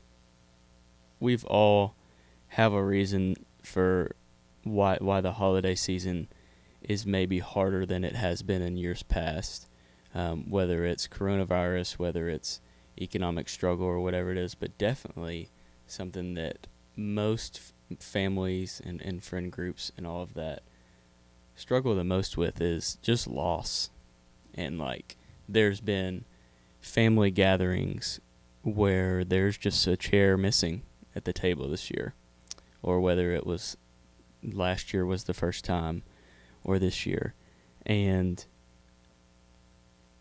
we've 1.19 1.45
all 1.45 1.93
have 2.49 2.73
a 2.73 2.83
reason 2.83 3.35
for 3.61 4.15
why 4.63 4.97
why 4.99 5.21
the 5.21 5.33
holiday 5.33 5.75
season 5.75 6.27
is 6.81 7.05
maybe 7.05 7.37
harder 7.37 7.85
than 7.85 8.03
it 8.03 8.15
has 8.15 8.41
been 8.41 8.63
in 8.63 8.77
years 8.77 9.03
past. 9.03 9.67
Um, 10.15 10.49
whether 10.49 10.85
it's 10.85 11.07
coronavirus, 11.07 11.99
whether 11.99 12.29
it's 12.29 12.61
economic 12.99 13.47
struggle 13.47 13.85
or 13.85 13.99
whatever 13.99 14.31
it 14.31 14.39
is, 14.39 14.55
but 14.55 14.75
definitely 14.79 15.51
something 15.91 16.33
that 16.35 16.67
most 16.95 17.59
f- 17.91 17.97
families 17.99 18.81
and, 18.83 19.01
and 19.01 19.23
friend 19.23 19.51
groups 19.51 19.91
and 19.97 20.05
all 20.05 20.21
of 20.21 20.33
that 20.33 20.63
struggle 21.55 21.95
the 21.95 22.03
most 22.03 22.37
with 22.37 22.61
is 22.61 22.97
just 23.01 23.27
loss. 23.27 23.89
And 24.53 24.77
like, 24.77 25.17
there's 25.47 25.81
been 25.81 26.25
family 26.79 27.31
gatherings 27.31 28.19
where 28.63 29.23
there's 29.23 29.57
just 29.57 29.85
a 29.87 29.97
chair 29.97 30.37
missing 30.37 30.83
at 31.15 31.25
the 31.25 31.33
table 31.33 31.69
this 31.69 31.89
year, 31.89 32.13
or 32.81 32.99
whether 32.99 33.31
it 33.31 33.45
was 33.45 33.77
last 34.43 34.93
year 34.93 35.05
was 35.05 35.25
the 35.25 35.33
first 35.33 35.65
time, 35.65 36.03
or 36.63 36.79
this 36.79 37.05
year, 37.05 37.33
and 37.85 38.45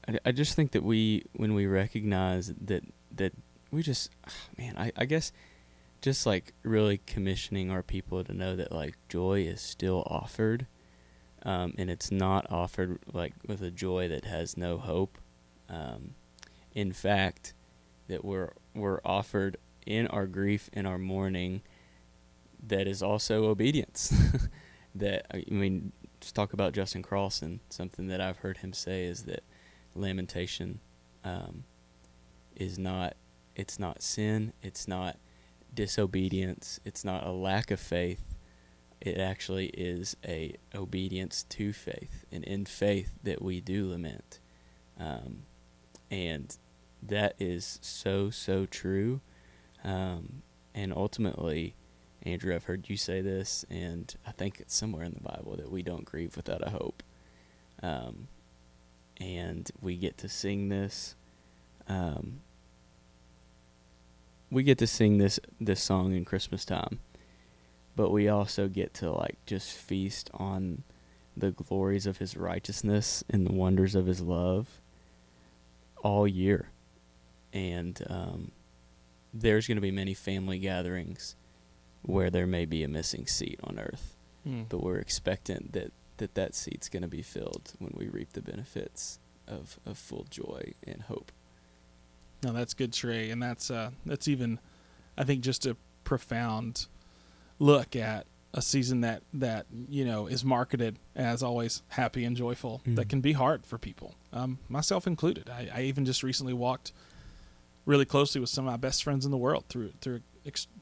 I, 0.07 0.19
I 0.27 0.33
just 0.33 0.55
think 0.55 0.73
that 0.73 0.83
we 0.83 1.25
when 1.35 1.55
we 1.55 1.67
recognize 1.67 2.53
that 2.61 2.85
that 3.17 3.33
we 3.71 3.83
just 3.83 4.11
ah, 4.27 4.33
man 4.57 4.75
I, 4.77 4.93
I 4.97 5.05
guess 5.05 5.33
just 6.01 6.27
like 6.27 6.53
really 6.63 6.99
commissioning 7.07 7.71
our 7.71 7.83
people 7.83 8.23
to 8.23 8.33
know 8.33 8.55
that 8.57 8.73
like 8.73 8.97
joy 9.09 9.41
is 9.43 9.61
still 9.61 10.05
offered 10.07 10.67
um, 11.43 11.75
and 11.79 11.91
it's 11.91 12.11
not 12.11 12.51
offered 12.51 12.99
like 13.13 13.35
with 13.47 13.63
a 13.63 13.71
joy 13.71 14.09
that 14.09 14.25
has 14.25 14.57
no 14.57 14.79
hope 14.79 15.19
um, 15.69 16.15
in 16.73 16.93
fact 16.93 17.55
that 18.09 18.25
we're 18.25 18.53
we're 18.75 19.01
offered 19.05 19.57
in 19.87 20.07
our 20.09 20.27
grief 20.27 20.69
and 20.73 20.87
our 20.87 20.99
mourning 20.99 21.63
that 22.67 22.87
is 22.87 23.03
also 23.03 23.47
obedience 23.47 24.13
that 24.95 25.27
i 25.33 25.45
mean 25.49 25.93
just 26.21 26.35
talk 26.35 26.53
about 26.53 26.73
justin 26.73 27.03
Carlson. 27.03 27.61
something 27.71 28.09
that 28.09 28.21
i've 28.21 28.39
heard 28.39 28.59
him 28.59 28.73
say 28.73 29.05
is 29.05 29.25
that 29.25 29.43
lamentation 29.95 30.81
um, 31.25 31.65
is 32.57 32.79
not 32.79 33.17
it's 33.57 33.79
not 33.79 34.03
sin 34.03 34.53
it's 34.63 34.87
not 34.87 35.17
disobedience. 35.75 36.81
It's 36.85 37.05
not 37.05 37.27
a 37.27 37.33
lack 37.33 37.71
of 37.71 37.81
faith. 37.81 38.35
It 39.01 39.19
actually 39.19 39.67
is 39.67 40.17
a 40.27 40.57
obedience 40.75 41.45
to 41.51 41.73
faith 41.73 42.25
and 42.33 42.43
in 42.45 42.65
faith 42.65 43.13
that 43.23 43.41
we 43.41 43.61
do 43.61 43.89
lament. 43.89 44.41
Um, 44.99 45.45
and 46.11 46.57
that 47.03 47.35
is 47.39 47.79
so 47.81 48.31
so 48.31 48.67
true. 48.67 49.21
Um, 49.85 50.43
and 50.75 50.93
ultimately 50.93 51.75
andrew 52.25 52.55
i've 52.55 52.65
heard 52.65 52.89
you 52.89 52.97
say 52.97 53.21
this 53.21 53.65
and 53.71 54.17
i 54.27 54.33
think 54.33 54.59
it's 54.59 54.75
somewhere 54.75 55.05
in 55.05 55.13
the 55.15 55.21
bible 55.21 55.57
that 55.57 55.71
we 55.71 55.83
don't 55.83 56.05
grieve 56.05 56.37
without 56.37 56.67
a 56.67 56.71
hope. 56.71 57.03
Um, 57.83 58.29
and 59.21 59.71
we 59.81 59.97
get 59.97 60.19
to 60.19 60.29
sing 60.29 60.69
this. 60.69 61.15
Um, 61.89 62.41
we 64.51 64.63
get 64.63 64.79
to 64.79 64.87
sing 64.87 65.19
this 65.19 65.39
this 65.61 65.83
song 65.83 66.15
in 66.15 66.25
Christmas 66.25 66.65
time, 66.65 67.01
but 67.97 68.11
we 68.11 68.29
also 68.29 68.69
get 68.69 68.95
to 68.95 69.11
like 69.11 69.37
just 69.47 69.73
feast 69.73 70.31
on 70.35 70.85
the 71.37 71.51
glories 71.51 72.07
of 72.07 72.19
His 72.19 72.37
righteousness 72.37 73.23
and 73.29 73.47
the 73.47 73.53
wonders 73.53 73.95
of 73.95 74.07
His 74.07 74.21
love 74.21 74.81
all 76.03 76.27
year, 76.27 76.71
and 77.53 78.01
um, 78.09 78.53
there's 79.35 79.67
going 79.67 79.77
to 79.77 79.83
be 79.83 79.91
many 79.91 80.15
family 80.15 80.59
gatherings 80.59 81.37
where 82.03 82.31
there 82.31 82.47
may 82.47 82.65
be 82.65 82.83
a 82.83 82.89
missing 82.89 83.27
seat 83.27 83.59
on 83.63 83.79
earth, 83.79 84.15
mm. 84.47 84.65
but 84.69 84.83
we're 84.83 84.99
expectant 84.99 85.73
that 85.73 85.93
that 86.19 86.35
that 86.35 86.55
seat's 86.55 86.89
going 86.89 87.03
to 87.03 87.09
be 87.09 87.23
filled 87.23 87.73
when 87.79 87.93
we 87.97 88.09
reap 88.09 88.33
the 88.33 88.43
benefits 88.43 89.19
of, 89.47 89.79
of 89.87 89.97
full 89.97 90.27
joy 90.29 90.73
and 90.87 91.03
hope. 91.03 91.33
No, 92.49 92.55
that's 92.55 92.73
good, 92.73 92.95
Trey, 92.95 93.29
and 93.29 93.43
that's 93.43 93.71
uh, 93.71 93.91
that's 94.07 94.27
even, 94.27 94.59
I 95.19 95.25
think, 95.25 95.43
just 95.43 95.67
a 95.67 95.77
profound 96.05 96.87
look 97.59 97.95
at 97.95 98.27
a 98.55 98.63
season 98.63 99.03
that 99.03 99.23
that 99.35 99.67
you 99.91 100.07
know 100.07 100.27
is 100.27 100.47
marketed 100.47 100.99
as 101.15 101.43
always 101.43 101.83
happy 101.89 102.25
and 102.25 102.35
joyful. 102.35 102.81
Mm. 102.87 102.97
That 102.97 103.11
can 103.11 103.21
be 103.21 103.33
hard 103.35 103.67
for 103.67 103.77
people, 103.77 104.15
um, 104.33 104.59
myself 104.67 105.07
included. 105.07 105.51
I, 105.51 105.69
I 105.75 105.83
even 105.83 106.07
just 106.07 106.23
recently 106.23 106.55
walked 106.55 106.93
really 107.85 108.07
closely 108.07 108.41
with 108.41 108.49
some 108.49 108.67
of 108.67 108.73
my 108.73 108.79
best 108.79 109.05
friends 109.05 109.27
in 109.27 109.31
the 109.31 109.37
world 109.37 109.65
through 109.69 109.93
through 110.01 110.23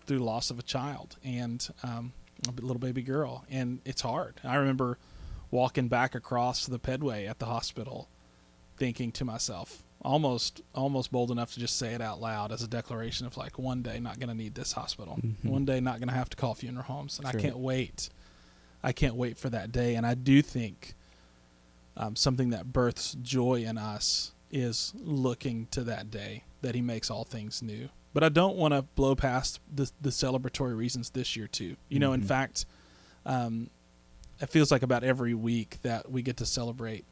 through 0.07 0.19
loss 0.21 0.51
of 0.51 0.61
a 0.61 0.63
child 0.63 1.17
and 1.25 1.69
um, 1.83 2.13
a 2.47 2.61
little 2.61 2.79
baby 2.79 3.03
girl, 3.03 3.45
and 3.51 3.81
it's 3.85 4.03
hard. 4.03 4.41
I 4.45 4.55
remember 4.55 4.99
walking 5.51 5.89
back 5.89 6.15
across 6.15 6.67
the 6.67 6.79
pedway 6.79 7.29
at 7.29 7.41
the 7.41 7.47
hospital 7.47 8.09
thinking 8.77 9.11
to 9.11 9.25
myself 9.25 9.83
almost 10.07 10.63
almost 10.73 11.11
bold 11.11 11.33
enough 11.33 11.53
to 11.53 11.59
just 11.59 11.77
say 11.77 11.93
it 11.93 12.01
out 12.01 12.21
loud 12.21 12.53
as 12.53 12.63
a 12.63 12.69
declaration 12.69 13.27
of 13.27 13.37
like 13.37 13.59
one 13.59 13.83
day 13.83 13.99
not 13.99 14.21
going 14.21 14.29
to 14.29 14.35
need 14.37 14.55
this 14.55 14.73
hospital 14.73 15.19
mm-hmm. 15.21 15.49
one 15.49 15.65
day 15.65 15.81
not 15.81 15.99
going 15.99 16.09
to 16.09 16.15
have 16.15 16.31
to 16.31 16.37
call 16.37 16.55
funeral 16.55 16.85
homes 16.85 17.19
and 17.19 17.29
sure. 17.29 17.39
i 17.39 17.43
can't 17.43 17.59
wait 17.59 18.09
i 18.85 18.93
can't 18.93 19.17
wait 19.17 19.37
for 19.37 19.51
that 19.51 19.73
day 19.73 19.97
and 19.97 20.07
i 20.07 20.15
do 20.15 20.41
think 20.41 20.95
um, 21.97 22.15
something 22.15 22.51
that 22.51 22.73
births 22.73 23.17
joy 23.21 23.65
in 23.67 23.77
us 23.77 24.33
is 24.49 24.93
looking 24.95 25.67
to 25.73 25.83
that 25.83 26.09
day 26.09 26.45
that 26.63 26.77
he 26.77 26.81
makes 26.81 27.11
all 27.11 27.25
things 27.25 27.61
new 27.61 27.89
but 28.15 28.23
i 28.23 28.29
don't 28.29 28.55
want 28.55 28.73
to 28.73 28.83
blow 28.83 29.17
past 29.17 29.59
the, 29.75 29.91
the 30.01 30.11
celebratory 30.11 30.77
reasons 30.77 31.11
this 31.11 31.35
year 31.35 31.49
too 31.49 31.65
you 31.65 31.75
mm-hmm. 31.75 31.99
know 31.99 32.13
in 32.13 32.21
mm-hmm. 32.21 32.29
fact 32.29 32.65
um, 33.25 33.71
it 34.41 34.51
feels 34.51 34.71
like 34.71 34.85
about 34.85 35.03
every 35.03 35.35
week 35.35 35.79
that 35.83 36.09
we 36.09 36.23
get 36.23 36.37
to 36.37 36.47
celebrate 36.47 37.05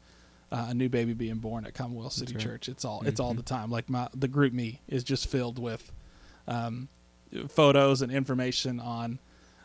uh, 0.55 0.67
a 0.69 0.73
new 0.73 0.87
baby 0.87 1.13
being 1.13 1.35
born 1.35 1.65
at 1.65 1.73
Commonwealth 1.73 2.13
City 2.13 2.33
right. 2.33 2.41
Church. 2.41 2.69
It's 2.69 2.85
all 2.85 2.99
mm-hmm. 2.99 3.09
it's 3.09 3.19
all 3.19 3.31
mm-hmm. 3.31 3.37
the 3.37 3.43
time. 3.43 3.69
Like 3.69 3.89
my 3.89 4.07
the 4.15 4.29
GroupMe 4.29 4.79
is 4.87 5.03
just 5.03 5.27
filled 5.27 5.59
with 5.59 5.91
um, 6.47 6.87
photos 7.49 8.01
and 8.01 8.09
information 8.09 8.79
on 8.79 9.19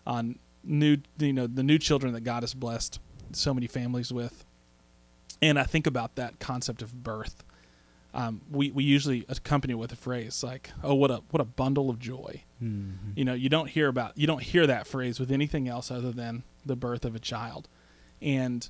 on 0.05 0.41
new 0.65 0.97
you 1.19 1.33
know 1.33 1.47
the 1.47 1.63
new 1.63 1.79
children 1.79 2.13
that 2.15 2.23
God 2.23 2.43
has 2.43 2.55
blessed 2.55 2.99
so 3.33 3.55
many 3.55 3.69
families 3.69 4.13
with. 4.13 4.45
And 5.41 5.61
I 5.61 5.63
think 5.63 5.87
about 5.87 6.17
that 6.17 6.41
concept 6.41 6.83
of 6.83 7.05
birth. 7.05 7.45
Um, 8.13 8.41
we 8.51 8.73
we 8.73 8.83
usually 8.83 9.25
accompany 9.29 9.75
it 9.75 9.77
with 9.77 9.93
a 9.93 9.97
phrase 9.97 10.43
like, 10.43 10.71
"Oh, 10.83 10.95
what 10.95 11.13
a 11.13 11.23
what 11.31 11.41
a 11.41 11.45
bundle 11.45 11.89
of 11.89 12.01
joy." 12.01 12.43
Mm-hmm. 12.61 13.13
You 13.15 13.25
know, 13.25 13.35
you 13.35 13.49
don't 13.49 13.69
hear 13.69 13.87
about 13.87 14.19
you 14.19 14.27
don't 14.27 14.43
hear 14.43 14.67
that 14.67 14.89
phrase 14.89 15.21
with 15.21 15.31
anything 15.31 15.69
else 15.69 15.93
other 15.93 16.11
than 16.11 16.43
the 16.67 16.75
birth 16.75 17.05
of 17.05 17.15
a 17.15 17.21
child, 17.21 17.69
and 18.21 18.69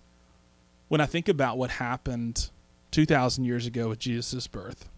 when 0.91 1.01
I 1.01 1.07
think 1.07 1.29
about 1.29 1.57
what 1.57 1.71
happened 1.71 2.51
2,000 2.91 3.45
years 3.45 3.65
ago 3.65 3.89
with 3.89 4.01
Jesus' 4.01 4.49
birth, 4.49 4.89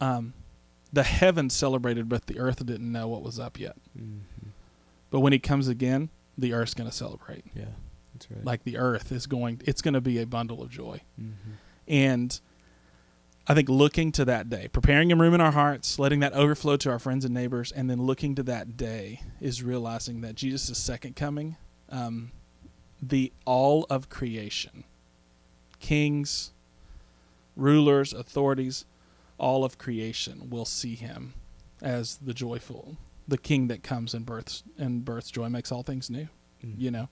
um, 0.00 0.32
the 0.90 1.02
heavens 1.02 1.54
celebrated, 1.54 2.08
but 2.08 2.26
the 2.26 2.38
earth 2.38 2.64
didn't 2.64 2.90
know 2.90 3.06
what 3.06 3.22
was 3.22 3.38
up 3.38 3.60
yet. 3.60 3.76
Mm-hmm. 3.96 4.48
But 5.10 5.20
when 5.20 5.34
he 5.34 5.38
comes 5.38 5.68
again, 5.68 6.08
the 6.38 6.54
earth's 6.54 6.72
going 6.72 6.88
to 6.88 6.96
celebrate. 6.96 7.44
Yeah, 7.54 7.66
that's 8.14 8.30
right. 8.30 8.42
Like 8.42 8.64
the 8.64 8.78
earth 8.78 9.12
is 9.12 9.26
going, 9.26 9.60
it's 9.66 9.82
going 9.82 9.92
to 9.92 10.00
be 10.00 10.18
a 10.22 10.26
bundle 10.26 10.62
of 10.62 10.70
joy. 10.70 11.02
Mm-hmm. 11.20 11.50
And 11.86 12.40
I 13.46 13.52
think 13.52 13.68
looking 13.68 14.10
to 14.12 14.24
that 14.24 14.48
day, 14.48 14.68
preparing 14.68 15.12
a 15.12 15.16
room 15.16 15.34
in 15.34 15.42
our 15.42 15.52
hearts, 15.52 15.98
letting 15.98 16.20
that 16.20 16.32
overflow 16.32 16.78
to 16.78 16.90
our 16.90 16.98
friends 16.98 17.26
and 17.26 17.34
neighbors, 17.34 17.72
and 17.72 17.90
then 17.90 18.00
looking 18.00 18.34
to 18.36 18.42
that 18.44 18.78
day 18.78 19.20
is 19.38 19.62
realizing 19.62 20.22
that 20.22 20.34
Jesus' 20.34 20.78
second 20.78 21.14
coming 21.14 21.58
um, 21.90 22.30
the 23.02 23.32
all 23.44 23.86
of 23.88 24.08
creation 24.08 24.84
kings, 25.80 26.52
rulers, 27.56 28.12
authorities, 28.12 28.84
all 29.38 29.64
of 29.64 29.78
creation 29.78 30.50
will 30.50 30.66
see 30.66 30.94
him 30.94 31.34
as 31.82 32.18
the 32.18 32.34
joyful, 32.34 32.96
the 33.26 33.38
king 33.38 33.68
that 33.68 33.82
comes 33.82 34.12
and 34.12 34.26
births 34.26 34.62
and 34.78 35.04
births 35.04 35.30
joy 35.30 35.48
makes 35.48 35.72
all 35.72 35.82
things 35.82 36.10
new. 36.10 36.28
Mm. 36.64 36.74
You 36.78 36.90
know, 36.90 37.08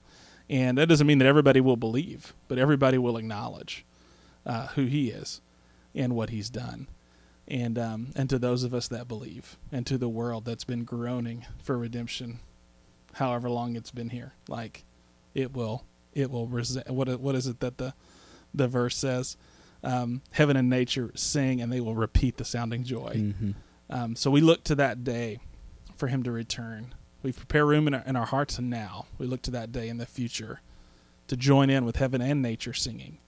and 0.49 0.77
that 0.77 0.87
doesn't 0.87 1.07
mean 1.07 1.17
that 1.19 1.25
everybody 1.25 1.59
will 1.59 1.75
believe, 1.75 2.33
but 2.47 2.57
everybody 2.57 2.97
will 2.97 3.17
acknowledge 3.17 3.85
uh, 4.45 4.67
who 4.67 4.85
he 4.85 5.09
is 5.09 5.41
and 5.95 6.15
what 6.15 6.29
he's 6.29 6.49
done. 6.49 6.87
And 7.47 7.79
um, 7.79 8.11
and 8.15 8.29
to 8.29 8.37
those 8.37 8.63
of 8.63 8.75
us 8.75 8.87
that 8.89 9.07
believe, 9.07 9.57
and 9.71 9.85
to 9.87 9.97
the 9.97 10.09
world 10.09 10.45
that's 10.45 10.63
been 10.63 10.83
groaning 10.83 11.47
for 11.63 11.75
redemption, 11.77 12.39
however 13.13 13.49
long 13.49 13.75
it's 13.75 13.89
been 13.89 14.09
here, 14.09 14.33
like 14.47 14.83
it 15.33 15.53
will 15.53 15.85
it 16.13 16.29
will 16.29 16.47
resent 16.47 16.89
what 16.89 17.19
what 17.19 17.35
is 17.35 17.47
it 17.47 17.59
that 17.59 17.77
the 17.77 17.93
the 18.53 18.67
verse 18.67 18.97
says? 18.97 19.37
Um, 19.83 20.21
heaven 20.31 20.57
and 20.57 20.69
nature 20.69 21.11
sing 21.15 21.61
and 21.61 21.71
they 21.71 21.79
will 21.79 21.95
repeat 21.95 22.37
the 22.37 22.43
sounding 22.43 22.83
joy. 22.83 23.13
Mm-hmm. 23.15 23.51
um, 23.89 24.15
so 24.15 24.29
we 24.29 24.41
look 24.41 24.65
to 24.65 24.75
that 24.75 25.05
day 25.05 25.39
for 25.95 26.07
him 26.07 26.23
to 26.23 26.31
return. 26.31 26.93
We 27.23 27.31
prepare 27.31 27.65
room 27.65 27.87
in 27.87 27.93
our, 27.93 28.03
in 28.05 28.15
our 28.15 28.25
hearts 28.25 28.57
and 28.57 28.69
now. 28.69 29.05
We 29.17 29.25
look 29.25 29.41
to 29.43 29.51
that 29.51 29.71
day 29.71 29.87
in 29.87 29.97
the 29.97 30.05
future 30.05 30.61
to 31.27 31.37
join 31.37 31.69
in 31.69 31.85
with 31.85 31.97
heaven 31.97 32.21
and 32.21 32.41
nature 32.41 32.73
singing. 32.73 33.19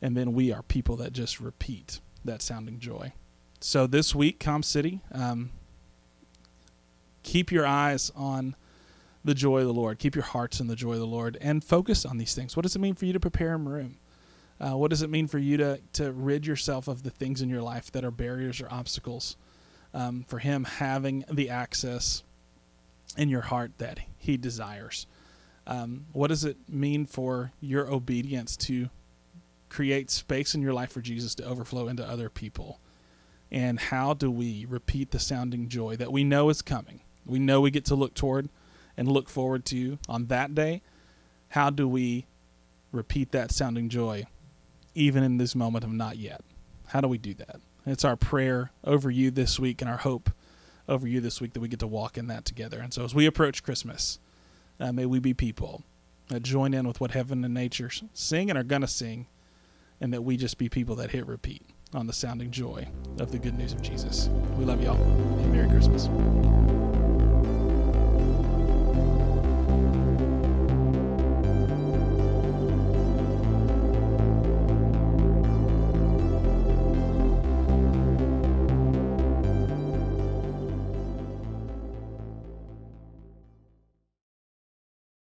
And 0.00 0.16
then 0.16 0.32
we 0.32 0.52
are 0.52 0.62
people 0.62 0.96
that 0.96 1.12
just 1.12 1.40
repeat 1.40 2.00
that 2.24 2.40
sounding 2.40 2.78
joy. 2.78 3.12
So 3.60 3.86
this 3.86 4.14
week 4.14 4.40
com 4.40 4.62
city 4.62 5.00
um, 5.12 5.50
keep 7.22 7.50
your 7.50 7.66
eyes 7.66 8.12
on 8.14 8.56
the 9.24 9.34
joy 9.34 9.60
of 9.60 9.66
the 9.66 9.72
Lord. 9.72 9.98
Keep 9.98 10.14
your 10.14 10.24
hearts 10.24 10.60
in 10.60 10.66
the 10.66 10.76
joy 10.76 10.92
of 10.92 10.98
the 10.98 11.06
Lord 11.06 11.38
and 11.40 11.64
focus 11.64 12.04
on 12.04 12.18
these 12.18 12.34
things. 12.34 12.56
What 12.56 12.62
does 12.62 12.76
it 12.76 12.80
mean 12.80 12.94
for 12.94 13.06
you 13.06 13.12
to 13.12 13.20
prepare 13.20 13.52
him 13.52 13.68
room? 13.68 13.96
Uh, 14.60 14.76
what 14.76 14.90
does 14.90 15.02
it 15.02 15.10
mean 15.10 15.26
for 15.26 15.38
you 15.38 15.56
to, 15.56 15.80
to 15.94 16.12
rid 16.12 16.46
yourself 16.46 16.86
of 16.86 17.02
the 17.02 17.10
things 17.10 17.42
in 17.42 17.48
your 17.48 17.62
life 17.62 17.90
that 17.92 18.04
are 18.04 18.10
barriers 18.10 18.60
or 18.60 18.68
obstacles 18.70 19.36
um, 19.92 20.24
for 20.28 20.38
him 20.38 20.64
having 20.64 21.24
the 21.30 21.50
access 21.50 22.22
in 23.16 23.28
your 23.28 23.40
heart 23.40 23.72
that 23.78 23.98
he 24.18 24.36
desires? 24.36 25.06
Um, 25.66 26.06
what 26.12 26.28
does 26.28 26.44
it 26.44 26.56
mean 26.68 27.06
for 27.06 27.52
your 27.60 27.90
obedience 27.90 28.56
to 28.58 28.90
create 29.70 30.10
space 30.10 30.54
in 30.54 30.62
your 30.62 30.74
life 30.74 30.92
for 30.92 31.00
Jesus 31.00 31.34
to 31.36 31.44
overflow 31.44 31.88
into 31.88 32.06
other 32.06 32.28
people? 32.28 32.78
And 33.50 33.78
how 33.78 34.14
do 34.14 34.30
we 34.30 34.66
repeat 34.68 35.10
the 35.10 35.18
sounding 35.18 35.68
joy 35.68 35.96
that 35.96 36.12
we 36.12 36.24
know 36.24 36.48
is 36.48 36.62
coming? 36.62 37.00
We 37.26 37.38
know 37.38 37.60
we 37.60 37.70
get 37.70 37.86
to 37.86 37.94
look 37.94 38.14
toward 38.14 38.48
and 38.96 39.08
look 39.08 39.28
forward 39.28 39.64
to 39.66 39.98
on 40.08 40.26
that 40.26 40.54
day. 40.54 40.82
How 41.48 41.70
do 41.70 41.88
we 41.88 42.26
repeat 42.92 43.32
that 43.32 43.52
sounding 43.52 43.88
joy 43.88 44.26
even 44.94 45.22
in 45.22 45.38
this 45.38 45.54
moment 45.54 45.84
of 45.84 45.92
not 45.92 46.16
yet? 46.16 46.42
How 46.88 47.00
do 47.00 47.08
we 47.08 47.18
do 47.18 47.34
that? 47.34 47.56
It's 47.86 48.04
our 48.04 48.16
prayer 48.16 48.70
over 48.82 49.10
you 49.10 49.30
this 49.30 49.58
week 49.58 49.82
and 49.82 49.90
our 49.90 49.98
hope 49.98 50.30
over 50.88 51.06
you 51.06 51.20
this 51.20 51.40
week 51.40 51.52
that 51.54 51.60
we 51.60 51.68
get 51.68 51.80
to 51.80 51.86
walk 51.86 52.16
in 52.16 52.26
that 52.28 52.44
together. 52.44 52.80
And 52.80 52.92
so 52.92 53.04
as 53.04 53.14
we 53.14 53.26
approach 53.26 53.62
Christmas, 53.62 54.18
uh, 54.80 54.92
may 54.92 55.06
we 55.06 55.18
be 55.18 55.34
people 55.34 55.82
that 56.28 56.42
join 56.42 56.74
in 56.74 56.86
with 56.86 57.00
what 57.00 57.12
heaven 57.12 57.44
and 57.44 57.54
nature 57.54 57.90
sing 58.12 58.50
and 58.50 58.58
are 58.58 58.64
going 58.64 58.82
to 58.82 58.88
sing, 58.88 59.26
and 60.00 60.12
that 60.12 60.22
we 60.22 60.36
just 60.36 60.58
be 60.58 60.68
people 60.68 60.96
that 60.96 61.10
hit 61.10 61.26
repeat 61.26 61.62
on 61.92 62.06
the 62.06 62.12
sounding 62.12 62.50
joy 62.50 62.88
of 63.20 63.30
the 63.30 63.38
good 63.38 63.56
news 63.56 63.72
of 63.72 63.82
Jesus. 63.82 64.28
We 64.56 64.64
love 64.64 64.82
y'all, 64.82 65.00
and 65.00 65.52
Merry 65.52 65.68
Christmas. 65.68 66.08